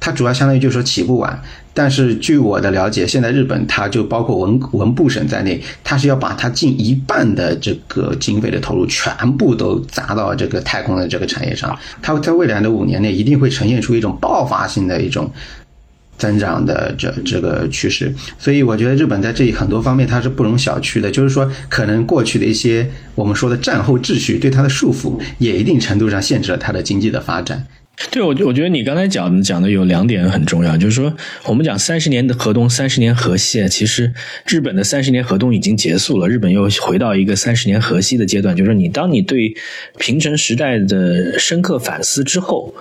[0.00, 1.40] 它主要相当于就是说起步晚，
[1.72, 11.78] 但是据我的了解，现在日本它就包括文文部省在内，它是要把它近一半的这个经费的投入全部都砸到这个太空的这个产业上。
[12.02, 15.30] 它在未来的五年内一定会呈现出一种爆发性的一种
[16.18, 18.12] 增长的这这个趋势。
[18.38, 21.10] 所以我觉得日本在这里很多方面它是不容小觑的。
[21.10, 27.66] 就是说，可能过去的一些我们说的战后秩序对它的束缚，也一定程度上限制了它的经济的发展。
[28.10, 34.12] 对，我我觉得你刚才讲的讲的有两点很重要，就是说我们讲三十年的河东，三十年河西，其实
[34.46, 39.54] 日本的三十年河东已经结束了，日本又回到一个三十年河西的阶段，就是你当你对
[39.98, 42.74] 平成时代的深刻反思之后。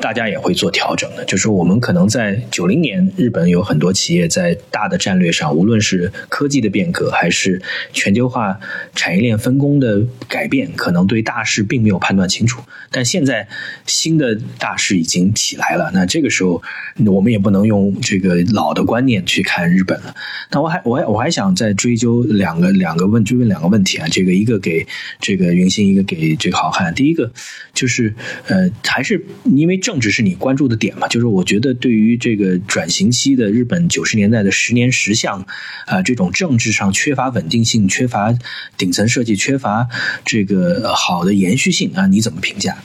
[0.00, 7.60] 大家也会做调整的，就是我们可能在九零年，日本有很多企业在大的战略上，无论是科技的变革，还是
[7.92, 8.60] 全球化
[8.94, 12.62] 产业链分工的改变，可能对大势并没有判断清楚。
[12.92, 13.48] 但现在
[13.86, 16.62] 新的大势已经起来了，那这个时候
[17.04, 20.14] 我们也不能用这个老的观念去看日本了。
[20.52, 24.86] 那我还我还我还想再追究两个两个问追问两个问题啊，这个一个给
[25.20, 26.94] 这个云星，一个给这个好汉。
[26.94, 27.32] 第一个
[27.74, 28.14] 就是
[28.46, 29.80] 呃，还是因为。
[29.88, 31.08] 政治是你关注的点嘛？
[31.08, 35.46] 就是我觉得对于这个转型期的日本九十年代的十年十项
[35.86, 38.34] 啊，这种政治上缺乏稳定性、缺乏
[38.76, 39.88] 顶层设计、缺乏
[40.26, 42.76] 这个好的延续性啊，你怎么评价？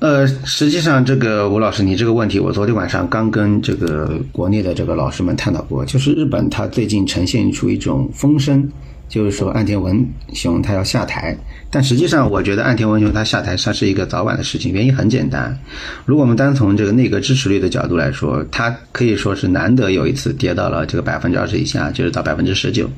[0.00, 8.70] 呃，实际上这个吴老师，你这个问题，我昨天晚上刚跟这个国内的这个老师们探讨过，就是日本它最近呈现出一种风声。
[9.10, 11.36] 就是说，岸田文雄他要下台，
[11.68, 14.72] 但实际上，我觉得岸田文雄他下台，他是一个早晚的事情。
[14.72, 15.58] 原因很简单，
[16.06, 22.88] 如果我们单从这个内阁支持率的角度来说，他可以说是难得有一次跌到了这个百分之二十以下，就是到百分之十九。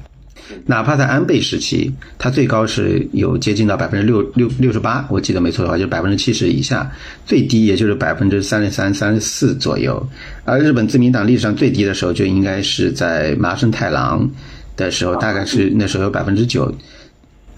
[0.66, 6.92] 哪怕在安倍时期，他最高是有接近到百分之六六六十八，我记得没错的话，就是百分之七十以下，
[7.24, 10.06] 最低也就是百分之三十三、三十四左右。
[10.44, 14.28] 而日本自民党历史上最低的时候，就应该是在麻生太郎。
[14.76, 16.72] 的时候大概是那时候有百分之九，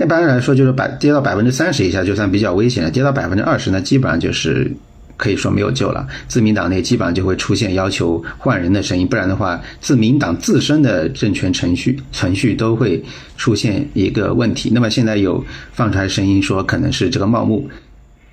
[0.01, 4.71] 一般来说就是百跌到百分之三十以下就算比较危险了，跌到百分之二十呢，基本上就是
[5.17, 6.07] 可以说没有救了。
[6.27, 13.01] 自民党内基本上就会出现要求换人的声音，不然的话，自民党自身的政权程序程序都会
[13.37, 14.71] 出现一个问题。
[14.75, 17.69] 那么现在有放出来声音说，可能是这个茂木，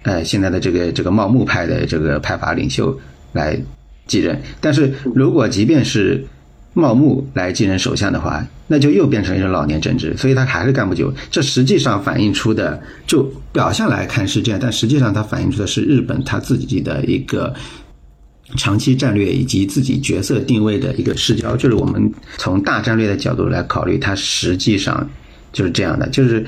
[0.01, 2.99] 呃，现在的这个这个茂木派的这个派阀领袖
[3.33, 3.55] 来
[4.07, 4.41] 继任。
[4.59, 6.25] 但是如果即便是
[6.73, 11.13] 茂木来继任首相的话，那就又变成一种老年政治，所以他还是干不久。
[11.29, 17.53] 这实际上反映出的，就表象来看是这样，但实际上它反映出的是日本他自己的一个
[18.55, 21.57] 长期战略以及自己角色定位的一个视角。
[21.57, 25.09] 就是我们从大战略的角度来考虑，它实际上
[25.51, 26.45] 就是这样的，就是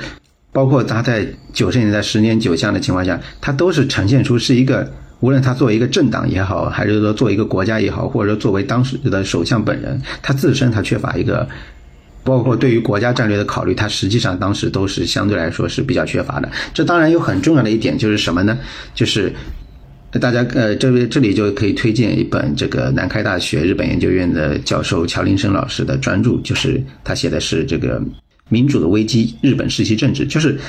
[0.53, 4.89] 包括他在九十年代十年九项的情况下，它都是呈现出是一个。
[5.23, 11.47] 无论他作为一个政党也好，还是说作为一个国家也好，或者说作为当时的首相本人，他自身他缺乏一个，
[12.25, 16.51] 包括对于国家战略的考虑，他实际上当时都是相对来说是比较缺乏的。
[16.73, 18.59] 这当然有很重要的一点就是什么呢？
[18.93, 19.31] 就是
[20.19, 28.03] 大家呃，这边这里就可以推荐一本这个南开大学日本研究院的教授乔林生老师的专著，就是他写的是这个
[28.49, 30.59] 民主的危机：日本世袭政治，就是。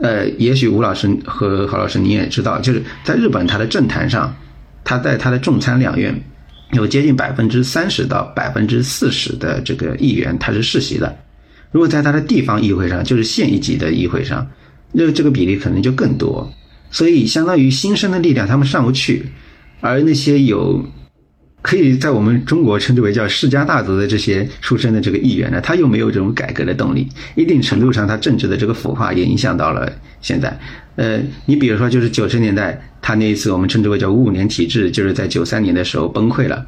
[0.00, 4.34] 呃，也许吴老师和郝老师你也知道，就是在日本，他的政坛上，
[4.84, 6.14] 他在他的众参两院，
[6.72, 11.16] 有接近百分之三十到百分之四十的这个议员他是世袭的。
[11.72, 14.48] 如果在他的地方议会上，就是县一级的议会上，
[14.92, 16.50] 那这个比例可能就更多。
[16.90, 19.26] 所以，相当于新生的力量他们上不去，
[19.80, 20.84] 而那些有。
[21.60, 29.90] 可以在我们中国称之为叫世家大族的这些出身的这个议员呢，他又没有这种改革的动力，一定程度上，他政治的这个腐化也影响到了
[30.20, 30.58] 现在。
[30.96, 36.66] 呃，你比如说，就是九十年代，他那一次我们称之为叫五五年体制，就是在九三年的时候崩溃了，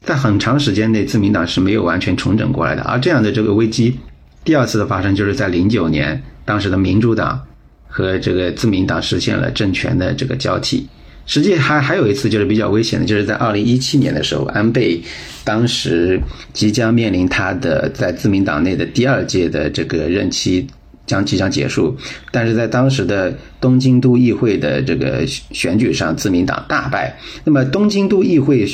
[0.00, 2.82] 在很长时间内，自民党是没有完全重整过来的。
[2.82, 3.98] 而这样的这个危机，
[4.44, 7.40] 第二次的发生就是在零九年，当时的民主党
[7.86, 10.86] 和这个自民党实现了政权的这个交替。
[11.26, 15.00] 实际还还有一次就是比较危险的，就是在二零一七年的时候，安倍
[15.42, 16.20] 当时
[16.52, 20.66] 即将面临他的在自民党内的第二届的这个任期
[21.06, 21.96] 将即将结束，
[22.30, 27.16] 但是在当时的东京都议会的这个选举上，自民党大败。
[27.44, 28.66] 那么东京都议会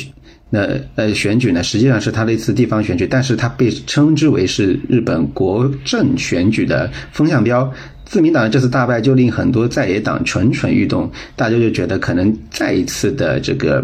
[0.49, 7.73] 那呃选举呢，实际上是他的一次地方选举，但是他被称之为是日本国政选举的风向标。
[8.11, 13.81] 自民党这次大败，就令很多在野党蠢蠢欲动，大家就觉得可能再一次的这个，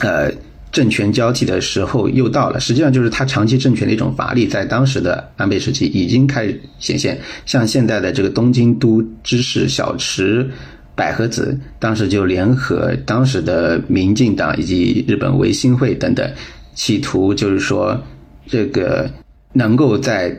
[0.00, 0.32] 呃，
[0.72, 2.58] 政权交替的时候又到了。
[2.58, 7.20] 实际上，就是他长期政权的一种乏力，在当时的安倍时期已经开始显现。
[7.44, 10.48] 像现在的这个东京都知事小池
[10.94, 16.26] 百合子，当时就联合当时的民进党以及日本维新会等等。
[16.74, 18.02] 企图就是说
[18.46, 19.06] 这个
[19.52, 20.34] 能够在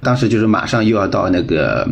[0.00, 1.86] 当时就是马上又要到那个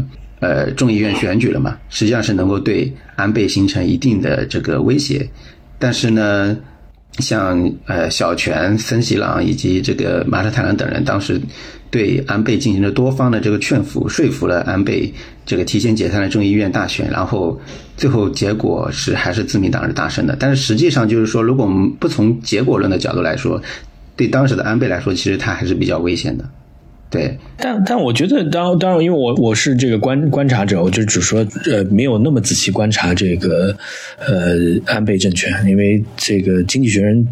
[0.45, 5.27] 呃众议院选举了嘛，实际上是能够对安倍形成一定的这个威胁，
[5.79, 6.57] 但是呢。
[7.21, 11.41] 像呃小泉、森喜朗以及这个麻生太郎等人，当时
[11.89, 15.15] 对安倍进行了多方的这个劝服，说服了安倍
[15.47, 17.57] 这个提前解散了众议院大选，然后
[17.97, 20.37] 最后结果是还是自民党是大胜的。
[20.41, 23.63] 但是实际上就是说，如果我们不从结果论的角度来说，
[24.17, 26.45] 对当时的安倍来说，其实他还是比较危险的。
[27.15, 33.75] 对，但但我觉得，当当然，因为我我是这个观观察者，我就只说呃，没有那么仔细观察这个
[34.19, 37.25] 呃安倍政权，因为这个《经济学人》。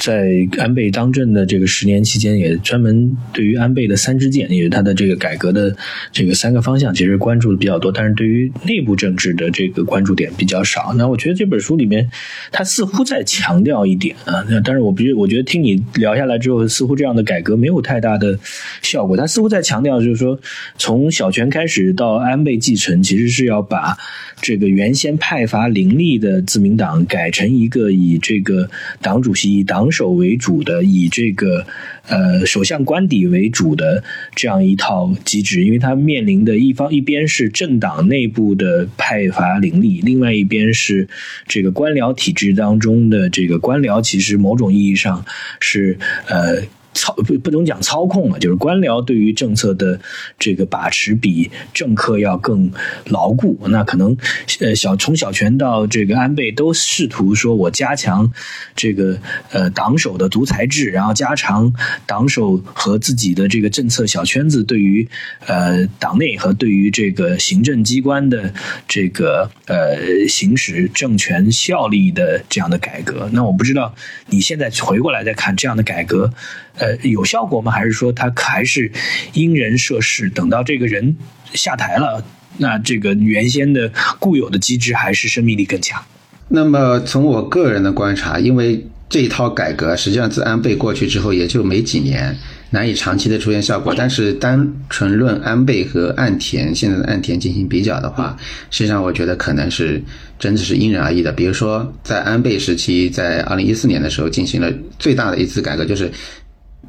[0.00, 5.76] 在安倍当政的这个十年期间，也专门对于安倍的三支箭，也是他的这个改革的
[6.10, 7.92] 这个三个方向，其实关注的比较多。
[7.92, 10.94] 但是对于内部政治的这个关注点比较少。
[10.96, 12.10] 那我觉得这本书里面，
[12.50, 14.42] 他似乎在强调一点啊。
[14.48, 18.38] 那但是我不，我觉得听你聊下来之后，似乎这样的改革没有太大的
[18.80, 19.14] 效果。
[19.14, 20.40] 他似乎在强调，就是说
[20.78, 23.94] 从小泉开始到安倍继承，其实是要把
[24.40, 28.70] 这个原先派阀林立的自民党改成一个以这个
[29.02, 30.10] 党主席以党守。
[30.20, 31.64] 为主的，以这个
[32.08, 34.02] 呃首相官邸为主的
[34.34, 41.08] 这样一套机制，因为它面临的一方一边是政党内部的派阀林立，另外一边是
[41.46, 45.24] 这个官僚体制当中的这个官僚，其实某种意义上
[45.60, 46.62] 是呃。
[46.92, 50.00] 操不不能讲操控了，就是官僚对于政策的
[50.38, 52.70] 这个把持比政客要更
[53.06, 53.58] 牢固。
[53.68, 54.16] 那可能
[54.60, 58.30] 呃小从小泉到这个安倍都试图说我加强
[58.74, 59.18] 这个
[59.50, 61.72] 呃党首的独裁制，然后加强
[62.06, 65.08] 党首和自己的这个政策小圈子对于
[65.46, 68.52] 呃党内和对于这个行政机关的
[68.88, 73.30] 这个呃行使政权效力的这样的改革。
[73.32, 73.94] 那我不知道
[74.26, 76.32] 你现在回过来再看这样的改革。
[76.78, 77.70] 呃，有效果吗？
[77.70, 78.90] 还是说他还是
[79.34, 80.30] 因人设事？
[80.30, 81.16] 等到这个人
[81.52, 82.24] 下台了，
[82.58, 86.02] 那这个原先的固有的机制还是生命力更强？
[86.48, 92.36] 那么从我个人的观察，因为这一套改革实际上自安倍过去之后也就没几年，
[92.70, 93.94] 难以长期的出现效果。
[93.96, 98.36] 但是单纯论安倍和岸田现在的岸田进行比较的话，
[98.70, 100.02] 实际上我觉得可能是
[100.38, 101.30] 真的是因人而异的。
[101.30, 106.10] 比如说在安倍时期，在二零一四年的时候进行了最大的一次改革，就是。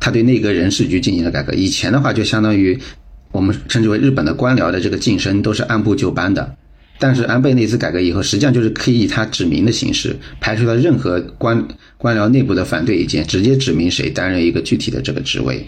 [0.01, 1.53] 他对内阁人事局进行了改革。
[1.53, 2.77] 以前的话，就相当于
[3.31, 6.57] 我们称之为日本的官僚的这个晋升都是按部就班的。
[6.99, 15.65] 但是安倍那次改革以后，实际上就是可以以他指名的形式，排除了任何官官僚内部的反对意见，直接指明谁担任一个具体的这个职位。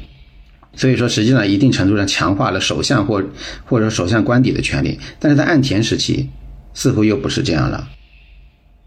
[0.76, 3.24] 所以说，实际上一定程度上强化了首相或
[3.64, 5.00] 或者首相官邸的权利。
[5.20, 6.28] 但是在岸田时期，
[6.74, 7.88] 似乎又不是这样了。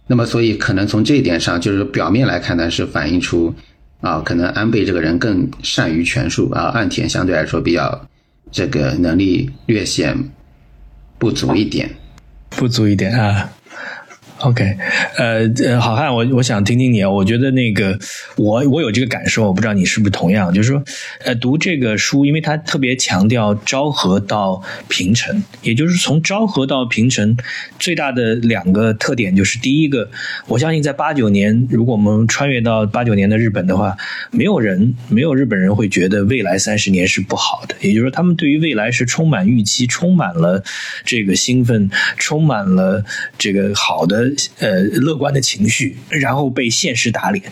[0.09, 3.55] 那么，所以可能从这一点上，就是表面来看呢，是反映出。
[4.01, 8.09] 啊，可能安倍这个人更善于权术啊，岸田相对来说比较
[8.51, 10.17] 这个能力略显
[11.19, 11.91] 不足一点，
[12.51, 13.51] 不足一点啊。
[14.41, 14.77] OK，
[15.17, 17.09] 呃呃，好汉，我我想听听你啊。
[17.09, 17.99] 我觉得那个
[18.37, 20.53] 我我有这个感受，我不知道你是不是同样。
[20.53, 20.85] 就是说，
[21.25, 27.35] 呃，读这个书，因为它特别强调昭和到平成，也就是从昭和到平成
[27.79, 30.11] 最大的两个特点，就是第一个，
[30.49, 33.97] 我相信在八九年，如果我们穿越到八九年的日本的话，
[34.31, 37.75] 没有人没有日本人会觉得未来三十年是不好的。
[37.81, 40.63] 也就是说，他们对于未来是充满预期，充满了
[41.07, 43.03] 这个兴奋，充满了
[43.39, 44.26] 这个好的。
[44.59, 47.45] 呃，乐观的情绪，然后被现实打脸，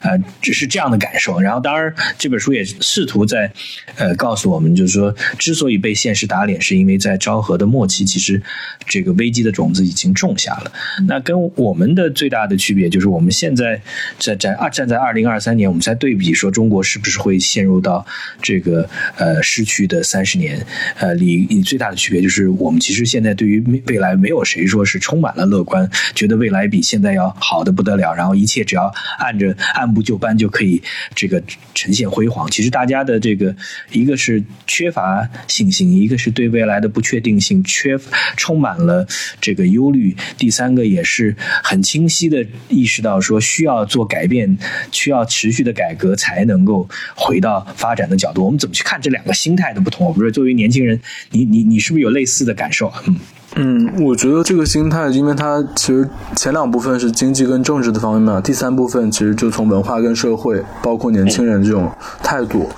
[0.00, 1.40] 呃，只是这样的感受。
[1.40, 3.50] 然后，当然，这本书也试图在
[3.96, 8.40] 呃告诉我们，就是说，之所以被现实打脸，是因为在昭和的末期，其实
[8.86, 10.72] 这个危机的种子已经种下了。
[11.06, 13.80] 那跟我们的最大的区别，就是我们现在
[14.18, 18.04] 在在二站在二零二三年，我们在对比说中国是不是会陷入到
[18.40, 20.64] 这个呃失去的三十年？
[20.98, 25.88] 呃，里最大的区别就是，我们其实现在对于未来，没有谁说是充满了乐观。
[26.16, 30.82] 觉得未来比现在要好的不得了，然后一切只要按着按部就班就可以
[31.14, 31.40] 这个
[31.74, 32.50] 呈现辉煌。
[32.50, 33.54] 其实大家的这个
[33.92, 37.96] 一个是缺乏信心，一个是对未来的不确定性缺
[38.36, 39.06] 充满了
[39.40, 44.56] 这个忧虑，第三个也是很清晰的意识到说需要做改变，
[44.90, 48.44] 需要持续的改革才能够回到发展的角度。
[48.44, 50.06] 我们怎么去看这两个心态的不同？
[50.06, 50.98] 我不是作为年轻人，
[51.30, 52.90] 你你你是不是有类似的感受？
[53.06, 53.16] 嗯。
[53.58, 61.90] 嗯，我觉得这个心态，因为它其实前两部分是经济跟政治的方面嘛，第三部分其实就从文化跟社会，包括年轻人这种
[62.22, 62.68] 态度。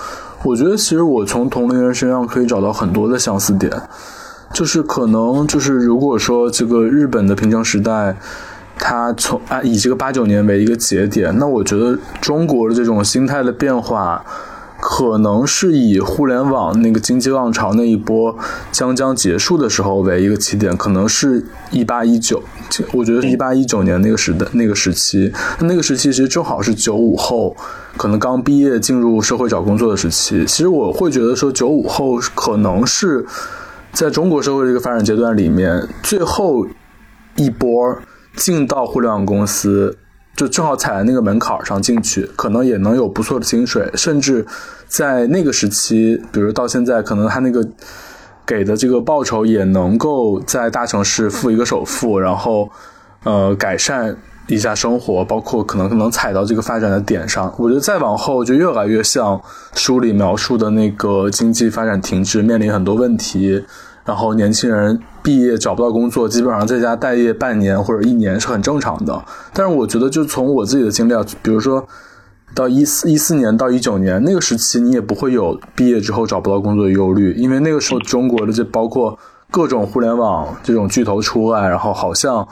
[0.44, 3.72] 我觉得其实我从同龄人身上可以找到很多的相似点，
[4.52, 8.16] 就是可能就是如果说这个日本的平成时代，
[8.78, 14.24] 它从啊以这个八九年为一个节点，那我觉得中国的这种心态的变化。
[14.90, 18.34] 可能是以互联网那个经济浪潮那一波
[18.72, 22.42] 将将结束的时候为一个起点，可能是一八一九，
[22.94, 25.30] 我觉得一八一九年那个时代那个时期，
[25.60, 27.54] 那个时期其实正好是九五后
[27.98, 30.42] 可能刚毕业进入社会找工作的时期。
[30.46, 33.26] 其实我会觉得说，九五后可能是
[33.92, 36.66] 在中国社会这个发展阶段里面最后
[37.36, 37.98] 一波
[38.36, 39.98] 进到互联网公司。
[40.38, 44.46] 就正好踩在那个门槛上进去，可能也能有不错的薪水，甚至
[44.86, 47.66] 在那个时期，比如到现在，可能他那个
[48.46, 52.70] 给的这个报酬也能够在大城市付一个首付，然后
[53.24, 54.16] 呃改善
[54.46, 57.52] 一下生活，包括可能能踩到这个发展的点上。
[57.58, 59.40] 我觉得再往后就越来越像
[59.74, 63.64] 书里描述的那个经济发展停滞，面临很多问题。
[64.04, 64.98] 然后年轻人
[65.28, 69.22] 毕业找不到工作，基本上在家待业半年或者一年是很正常的。
[69.52, 71.12] 但是我觉得，就从我自己的经历，
[71.42, 71.86] 比如说
[72.54, 79.18] 到一四一四年到一九年那个时期，你也不会有毕业之后找不到工作的忧虑，因为那个时候中国的这包括
[79.50, 82.48] 各种互联网这种巨头出来，然后好像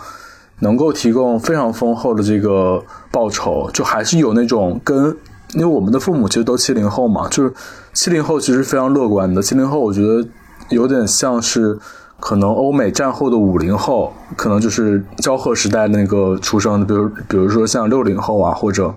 [0.59, 5.17] 能够提供非常丰厚的这个报酬，就还是有那种跟
[5.55, 7.51] 因为我们的父母其实都七零后嘛，就是
[7.95, 9.41] 七零后其实非常乐观的。
[9.41, 10.23] 七零后我觉得。
[10.69, 11.79] 有点像是
[12.19, 18.93] 可能欧美战后的五零后，可能就是昭和时代那个出生的，比如比如说像六零后啊，或者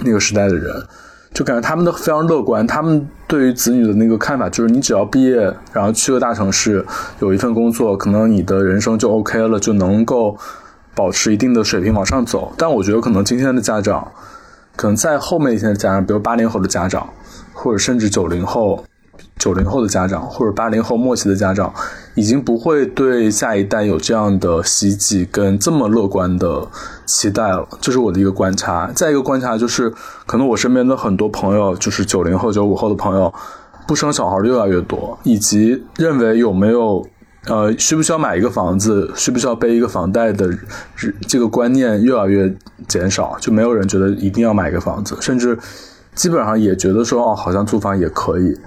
[0.00, 0.74] 那个时代的人，
[1.34, 2.66] 就感觉他们都非常乐观。
[2.66, 6.84] 他们对于子女的那个看法就是，你只要毕业，然后去个大城市，
[7.20, 10.36] 有一份工作，可能你的人生就 OK 了，就能够
[10.94, 12.52] 保持一定的水平往上走。
[12.56, 14.10] 但我觉得，可能今天的家长，
[14.74, 17.08] 可能在后面一些家长，比如八零后的家长，
[17.52, 18.82] 或者甚至九零后。
[19.38, 21.72] 九零后的家长或者八零后末期的家长，
[22.14, 26.66] 已经不会对下一代有这样的希冀跟这么乐观的
[27.06, 27.68] 期待了。
[27.80, 28.90] 这是我的一个观察。
[28.94, 29.92] 再一个观察就是，
[30.26, 33.32] 可能我身边的很多朋友，就是九零后、九五后的朋友，
[33.86, 37.06] 不生小孩的越来越多，以及认为有没有
[37.46, 40.50] 呃需不需要买一个房子，需不需要背一个房贷的
[41.28, 42.52] 这个观念越来越
[42.88, 45.56] 减少，就没有人觉得一定要买一个房子，甚至
[46.14, 48.58] 基本上也觉得说哦，好像租房也可以。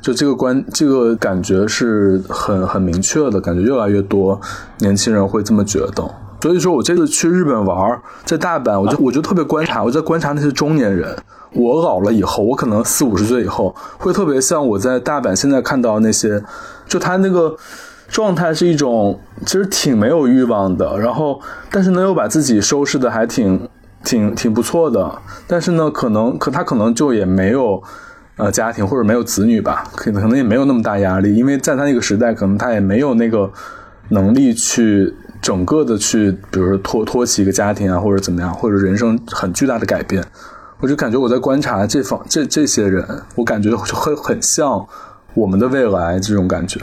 [0.00, 4.40] 就这个观，这个感觉是很很明确的，感觉越来越多
[4.78, 6.02] 年轻人会这么觉得。
[6.40, 11.14] 所以说我这次去日本玩，在大阪，我就我就特别观察，我在观察那些中年人。
[11.52, 16.42] 我老了以后，我可能四五十岁以后，会特别像我在大阪现在看到那些，
[16.88, 17.54] 就他那个
[18.08, 21.38] 状态是一种其实挺没有欲望的，然后
[21.70, 23.68] 但是呢又把自己收拾的还挺
[24.02, 27.82] 挺挺不错的，但是呢可能可他可能就也没有。
[28.40, 33.52] 呃，家庭或者没有子女吧，可能可能也没有那么大压力，因为在他那个时代，可能他也没有那个
[34.08, 40.24] 能力去整个的去，比如说托托起一个家庭啊，或者怎么样，或者人生很巨大的改变。
[40.80, 44.86] 我就感觉我在观察这方这这些人，我感觉会很像
[45.34, 46.80] 我们的未来这种感觉。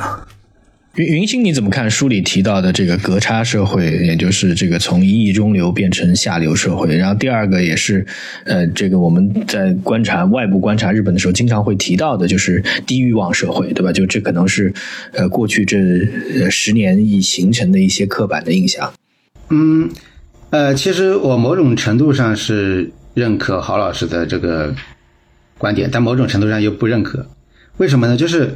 [0.97, 6.97] 云云星，你怎么看书里提到的这个隔差社会，也就是这个从一亿中流变成下流社会？
[6.97, 8.03] 然后第二个也是，
[8.45, 13.93] 呃，这个我们在观察外部观察日本的时候，经常会提到的，就是低欲望社会，对吧？
[13.93, 14.73] 就这可能是
[15.13, 15.77] 呃过去这
[16.49, 18.91] 十年已形成的一些刻板的印象。
[19.51, 19.91] 嗯，
[20.49, 24.73] 呃，其实我某种程度上是认可郝老师的这个
[25.59, 27.27] 观点，但某种程度上又不认可。
[27.77, 28.17] 为什么呢？
[28.17, 28.55] 就是。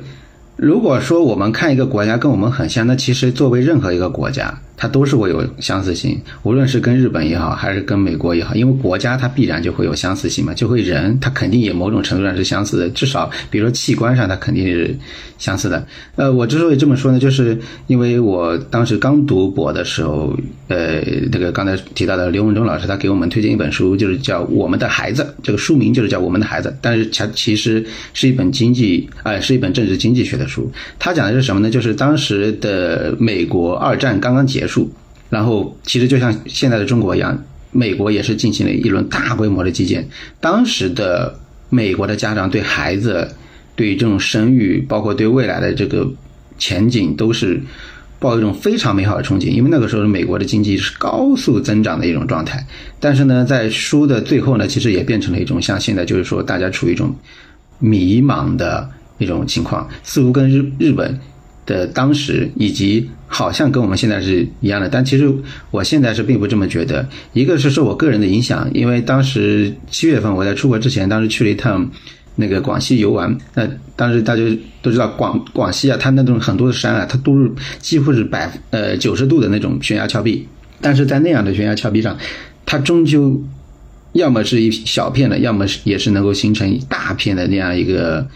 [0.55, 4.59] 如果说我们看一个国家跟我们很像，那其实作为任何一个国家。
[4.81, 14.97] 它都是会有相似性，无论是跟日本也好，还是跟美国也好，因为国家它必然就会有相似性嘛，就会人他肯定也某种程度上是相似的，至少比如说器官上它肯定是
[15.37, 15.85] 相似的。
[16.15, 17.55] 呃，我之所以这么说呢，就是
[17.85, 20.35] 因为我当时刚读博的时候，
[20.67, 20.99] 呃，
[21.31, 30.71] 这个刚才提到的刘文忠老师他给我们推荐一本书，就是叫《我们的孩子》，这个书名就是叫《我们的孩子》，但是它其实是一本经济，呃，是一本政治经济学的书。
[30.97, 31.69] 他讲的是什么呢？
[31.69, 34.70] 就是当时的美国二战刚刚结束。
[34.71, 34.89] 数，
[35.29, 37.37] 然后其实就像现在的中国一样，
[37.71, 40.07] 美国也是进行了一轮大规模的基建。
[40.39, 41.37] 当时的
[41.69, 43.29] 美国的家长对孩子、
[43.75, 46.09] 对这种生育，包括对未来的这个
[46.57, 47.61] 前景，都是
[48.19, 49.49] 抱一种非常美好的憧憬。
[49.49, 52.65] 因为那个时候美国的经济是高速增长的一种状态。
[52.99, 57.15] 但是呢，在书的最后呢，其实也变成了一种像现在就是说大家处于一种
[57.79, 61.19] 迷茫的一种情况，似乎跟日日本。
[61.65, 65.33] 的当时以及好像跟我们现在是一样的，但其实
[65.69, 67.07] 我现在是并不这么觉得。
[67.33, 71.89] 一个是受我个人的影响，因为当时七月份我在出国之前，当时去了一趟
[72.35, 73.37] 那个广西游玩。
[73.53, 74.41] 那当时大家
[74.81, 80.47] 都知道广广西啊，它那种很多的山啊，它都是几乎是百呃九十度的那种悬崖峭壁。
[80.81, 82.17] 但是在那样的悬崖峭壁上，
[82.65, 83.41] 它终究
[84.13, 88.27] 要么是一小片的，要么是也是能够形成一大片的那样一个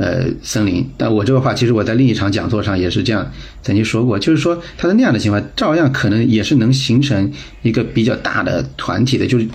[0.00, 0.82] 呃森林。
[0.96, 3.30] 但我这个话，其实我在另一场讲座上也是这样
[3.62, 7.30] 曾经说过，就是说他的那样的情况，照样可能也是能形成
[7.60, 9.46] 一个比较大的团体的，就是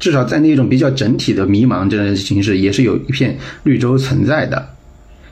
[0.00, 4.68] 至少在那种比较整体的迷茫这样的形式，也是有一片绿洲存在的。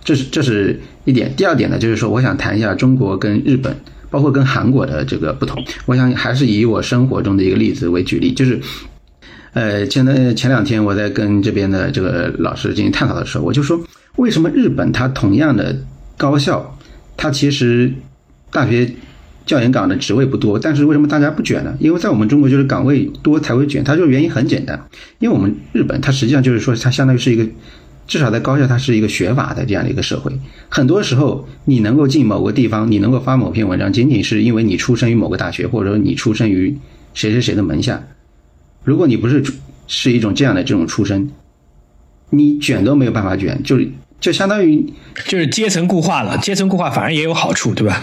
[0.04, 1.34] 这是这是一点。
[1.36, 3.76] 第二点呢，就是说我想谈一下中国跟日本。
[4.12, 8.60] 包括跟韩国的这个不同，我想还是以我生活中的一个例子为举例，就是，
[9.54, 13.80] 呃，前的前两天我在跟这边的这个老师进行探讨的时候，我就说，
[14.16, 15.76] 为什么日本它同样的
[16.16, 16.78] 高校，
[17.16, 17.92] 它其实
[18.50, 18.92] 大学
[19.46, 21.76] 教研岗的职位不多，但是为什么大家不卷呢？
[21.80, 24.88] 因为在我们中国就是岗位多才会卷，它就原因很简单，
[25.18, 27.46] 因为我们日本它实际上就是说它相当于是一个。
[28.04, 30.30] 至少在高校，它是一个学法的这样的一个社会。
[30.68, 36.76] 很多时候，你能够进某个地方，你能够发某篇文章，仅仅是因为你出生于某个大学，或者说你出生于
[37.14, 38.02] 谁谁谁的门下。
[38.84, 39.42] 如果你不是
[39.86, 41.30] 是一种这样的这种出身，
[42.34, 44.84] 你卷都没有办法卷，就是就相当于
[45.26, 46.38] 就是阶层固化了。
[46.38, 48.02] 阶层固化反而也有好处，对吧？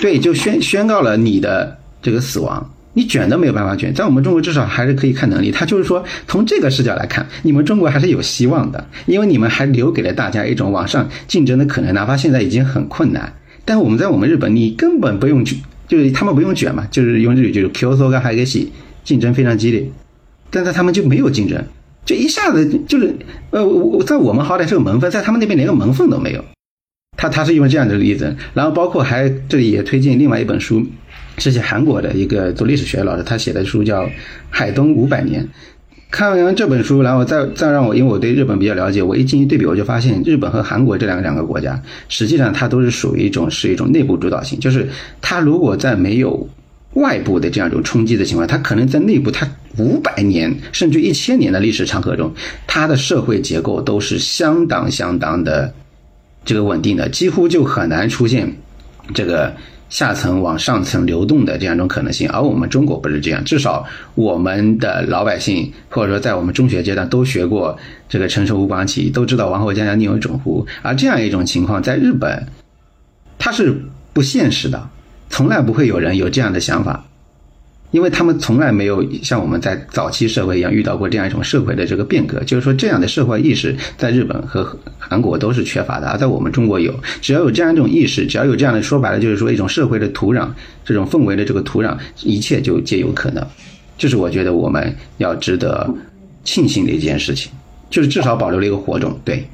[0.00, 2.72] 对，就宣宣告了你的这个死亡。
[2.92, 5.52] 你卷都没有办法卷，在我们中国至少还是可以看能力。
[5.52, 13.32] 他就是说，从这个视角来看，你们中国还是有希望的，因为你们还留给了大家一种往上竞争的可能，哪怕现在已经很困难。
[13.64, 15.56] 但我们在我们日本，你根本不用卷，
[15.86, 18.72] 就是他们不用卷嘛，就是用日语就是 Q so 跟 H 西
[19.04, 19.88] 竞争非常激烈，
[20.50, 21.64] 但在他们就没有竞争，
[22.04, 23.14] 就一下子就是
[23.50, 26.44] 呃，我在我们好歹是个门缝，在他们那边连个门缝都没有。
[27.16, 30.84] 他他是因为这样的例子，然后包括还这里也推荐另外一本书。
[31.38, 34.02] 是写韩国的一个做历史学的老师，他写的书叫
[34.50, 35.42] 《海东五百年》。
[36.10, 41.80] 看完这本书，然后再再让我，因为我对日本比较了解，我一进行对比，我就发现日本和韩国这两个两个国家，
[42.10, 44.86] 实际上它都是属于一种是一种内部主导性，就是
[45.22, 46.46] 它如果在没有
[46.94, 52.32] 外部的这样一种冲击的情况，它可能在内部，它五百年甚至一千年的历史长河中，
[52.66, 55.72] 它的社会结构都是相当相当的
[56.44, 58.56] 这个稳定的，几乎就很难出现
[59.14, 59.54] 这个。
[59.90, 63.42] 下层往上层流动的这样一种可能性，而我们中国不是这样。
[63.42, 63.84] 至少
[64.14, 67.76] 我们的老百姓，或者说在我们中学阶段都学过
[68.08, 70.64] 这个“陈寿吴广起”，都知道“王侯将相宁有种乎”。
[70.82, 72.46] 而这样一种情况，在日本，
[73.36, 73.82] 它是
[74.12, 74.88] 不现实的，
[75.30, 77.06] 从来不会有人有这样的想法。
[77.92, 86.94] 因为他们从来没有像我们在早期社会一样遇到过这样一种社会的这个变革，就是说这样的社会意识在日本和韩国都是缺乏的，而在我们中国有。
[87.20, 90.48] 只要有这样一种意识，只要有这样的说白了，就是说一种社会的土壤，
[90.84, 93.44] 这种氛围的这个土壤，一切就皆有可能。
[93.98, 95.92] 这是我觉得我们要值得
[96.44, 97.50] 庆幸的一件事情，
[97.90, 99.18] 就是至少保留了一个火种。
[99.24, 99.44] 对。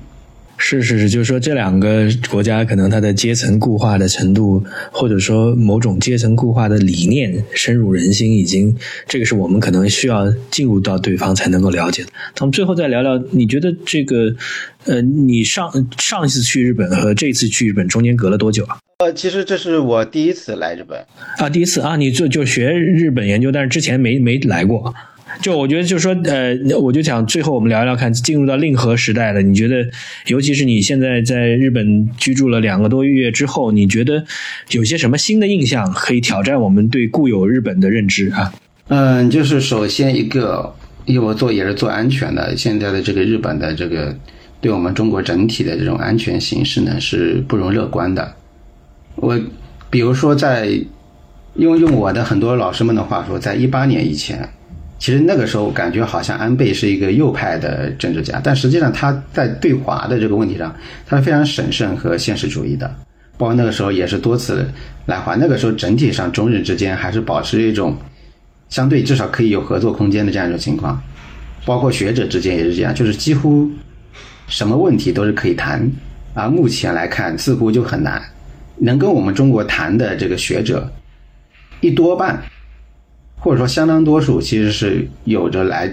[0.58, 8.74] 是是是，就是说这两个国家可能它的阶层固化的程度，或者说某种阶层固化的理念深入人心，已经
[9.06, 12.08] 这个是我们可能需要进入到对方才能够了解的。
[12.34, 14.34] 咱们最后再聊聊，你觉得这个
[14.86, 18.78] 呃，你上上一次去日本和这次去日本中间隔了多久啊？
[18.98, 20.98] 呃，其实这是我第一次来日本
[21.36, 24.94] 啊，第一次啊，你就就学日本研究，但是之前没没来过。
[25.40, 29.42] 就我觉得，就是说，呃，我就想最后我们聊聊，看进入到令和时代了。
[29.42, 29.88] 你觉得，
[30.26, 34.24] 尤其是你现在在日本居住了两个多月之后，你觉得
[34.70, 38.52] 有些什么新的印象可以挑战我们对固有日本的认知啊？
[38.88, 40.74] 嗯，就是首先一个，
[41.04, 44.16] 因为我做也是做安全的，现在的这个日本的这个
[44.60, 48.34] 对我们中国整体的这种安全形势呢是不容乐观的。
[49.16, 49.38] 我
[49.90, 50.68] 比如说在
[51.54, 54.48] 用用我的很多老师们的话说，在一八年以前。
[54.98, 60.74] 其实那个时候感觉好像安倍是一个右派的政治家，但实际上他在对华的这个问题上，
[61.06, 62.92] 他是非常审慎和现实主义的。
[63.38, 64.66] 包括那个时候也是多次
[65.04, 67.94] 来华，那个时候整体上中日之间还是保持一种
[68.70, 70.98] 相对至少可以有合作空间的这样一种情况。
[71.66, 73.70] 包括学者之间也是这样，就是几乎
[74.48, 75.86] 什么问题都是可以谈。
[76.32, 78.22] 而目前来看，似乎就很难
[78.78, 80.90] 能跟我们中国谈的这个学者
[81.80, 82.42] 一多半。
[83.38, 85.88] 或者说，相当多数其实是有着来，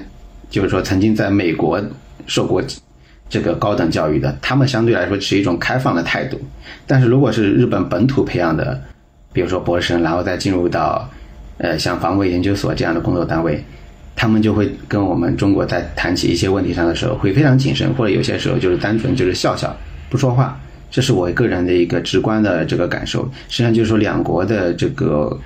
[0.49, 1.79] 就是说曾经在美国
[2.25, 2.63] 受过
[3.29, 6.39] 这个高等教育的，他们相对来说持一种开放的态度。
[6.87, 8.81] 但是如果是日本本土培养的，
[9.31, 11.07] 比如说博士生，然后再进入到
[11.57, 13.63] 呃像防卫研究所这样的工作单位，
[14.15, 19.75] 他们就会跟我们中国在谈起一些问题上的时候会非常谨慎，或者有些时候就是单纯就是笑笑
[20.09, 20.59] 不说话。
[20.89, 23.23] 这是我个人的一个直观的这个感受。
[23.47, 25.37] 实际上就是说两国的这个。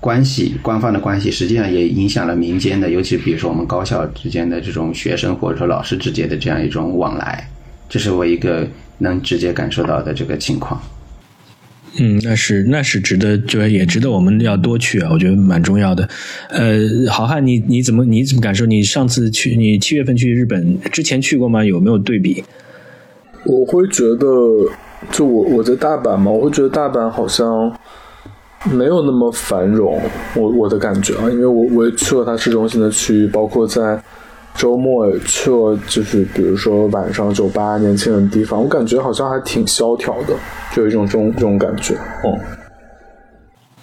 [0.00, 7.48] 关系，官方的关系实际上也影响了民间的，尤其比如说我们高校之间的这种学生或者说老师之间的这样一种往来，
[7.88, 8.66] 这是我一个
[8.98, 10.80] 能直接感受到的这个情况。
[11.98, 16.08] 嗯，那是那是值得，就是也值得我们要多去啊，我觉得蛮重要的。
[16.48, 16.78] 呃，
[17.10, 18.64] 好汉，你你怎么你怎么感受？
[18.64, 21.64] 你上次去你七月份去日本之前去过吗？
[21.64, 22.44] 有没有对比？
[23.44, 24.26] 我会觉得，
[25.10, 27.76] 就我我在大阪嘛，我会觉得大阪好像
[28.64, 30.00] 没有那么繁荣，
[30.34, 34.00] 我我的感觉啊，因为我我也去了它市中心的区域，包括在。
[34.56, 40.34] 周末也去了，就是比如说晚上酒吧、年轻人的地方，我感觉好像还挺萧条的，
[40.74, 41.94] 就有一种这种这种感觉，
[42.24, 42.59] 嗯。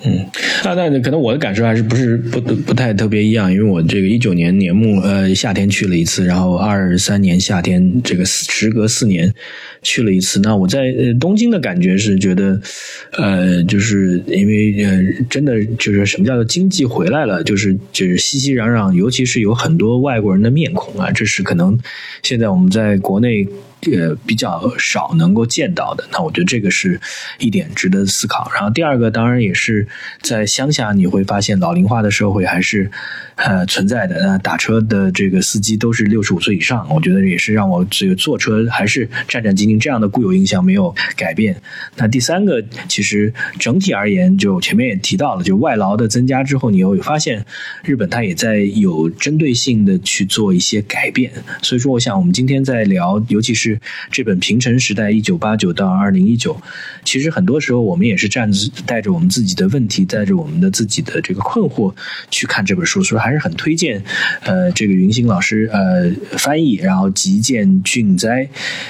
[0.03, 0.25] 嗯，
[0.63, 9.33] 那那可能我的感受还是不是不不太特别一样，因为我这个一九年年末呃夏天去了一次，然后二三年夏天这个时隔四年
[9.81, 10.39] 去了一次。
[10.41, 12.61] 那我在呃东京的感觉是觉得，
[13.13, 21.75] 呃，就是因为呃真的就是什么叫做经济回来了，就是就是熙熙攘攘，尤其是有很多外国人的面孔啊，这是可能
[22.21, 23.47] 现在我们在国内。
[23.81, 26.99] 呃，比较少能够见到的，那我觉得这个是
[27.39, 28.49] 一点值得思考。
[28.53, 29.87] 然后第二个，当然也是
[30.21, 32.91] 在乡下，你会发现老龄化的社会还是。
[33.37, 41.55] 呃，存在的那打车的这个司机都是六十五岁以上，我觉得也是让我这个坐车还是战战兢兢这样的固有印象没有改变。
[41.97, 47.45] 那第三个，其实整体而言，就前面也提到了，就外劳的增加之后，你会发现
[47.83, 51.31] 日本它也在有针对性的去做一些改变。
[51.61, 53.66] 所以说，我想我们今天在聊，尤其是
[54.11, 56.53] 这本《平成时代：一九八九到二零一九》，
[57.03, 58.51] 其实很多时候我们也是站
[58.85, 61.93] 带着我们自己的问题，带着我们的自己的这个困惑
[62.29, 64.03] 去看这本书，所以还是很推荐，
[64.43, 68.47] 呃，这个云星老师呃翻译，然后吉见俊哉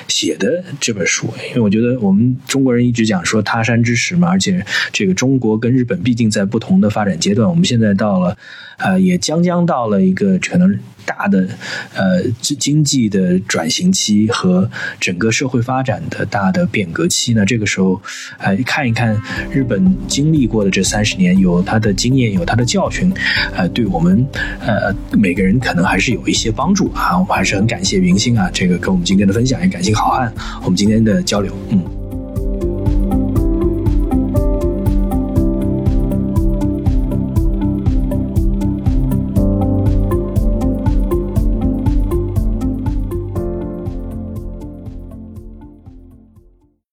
[0.08, 8.38] 写的这本书，因为我觉得我们中国人一直讲说他山之石嘛，而且这个中国跟日本毕竟在不同的发展阶段，我们现在到了，
[8.78, 10.78] 呃，也将将到了一个可能。
[11.08, 11.48] 大的
[11.96, 18.00] 呃经济的转型期和整个社会发展的大的变革期呢，这个时候
[18.38, 23.12] 呃看一看日本经历过的这三十年，有他的经验，有他的教训，
[23.56, 24.28] 呃，对我们
[24.60, 27.18] 呃每个人可能还是有一些帮助啊。
[27.18, 30.32] 我们还是很感谢云星啊，这个跟我们今天的分享，也感谢好汉
[30.64, 31.97] 我们今天的交流，嗯。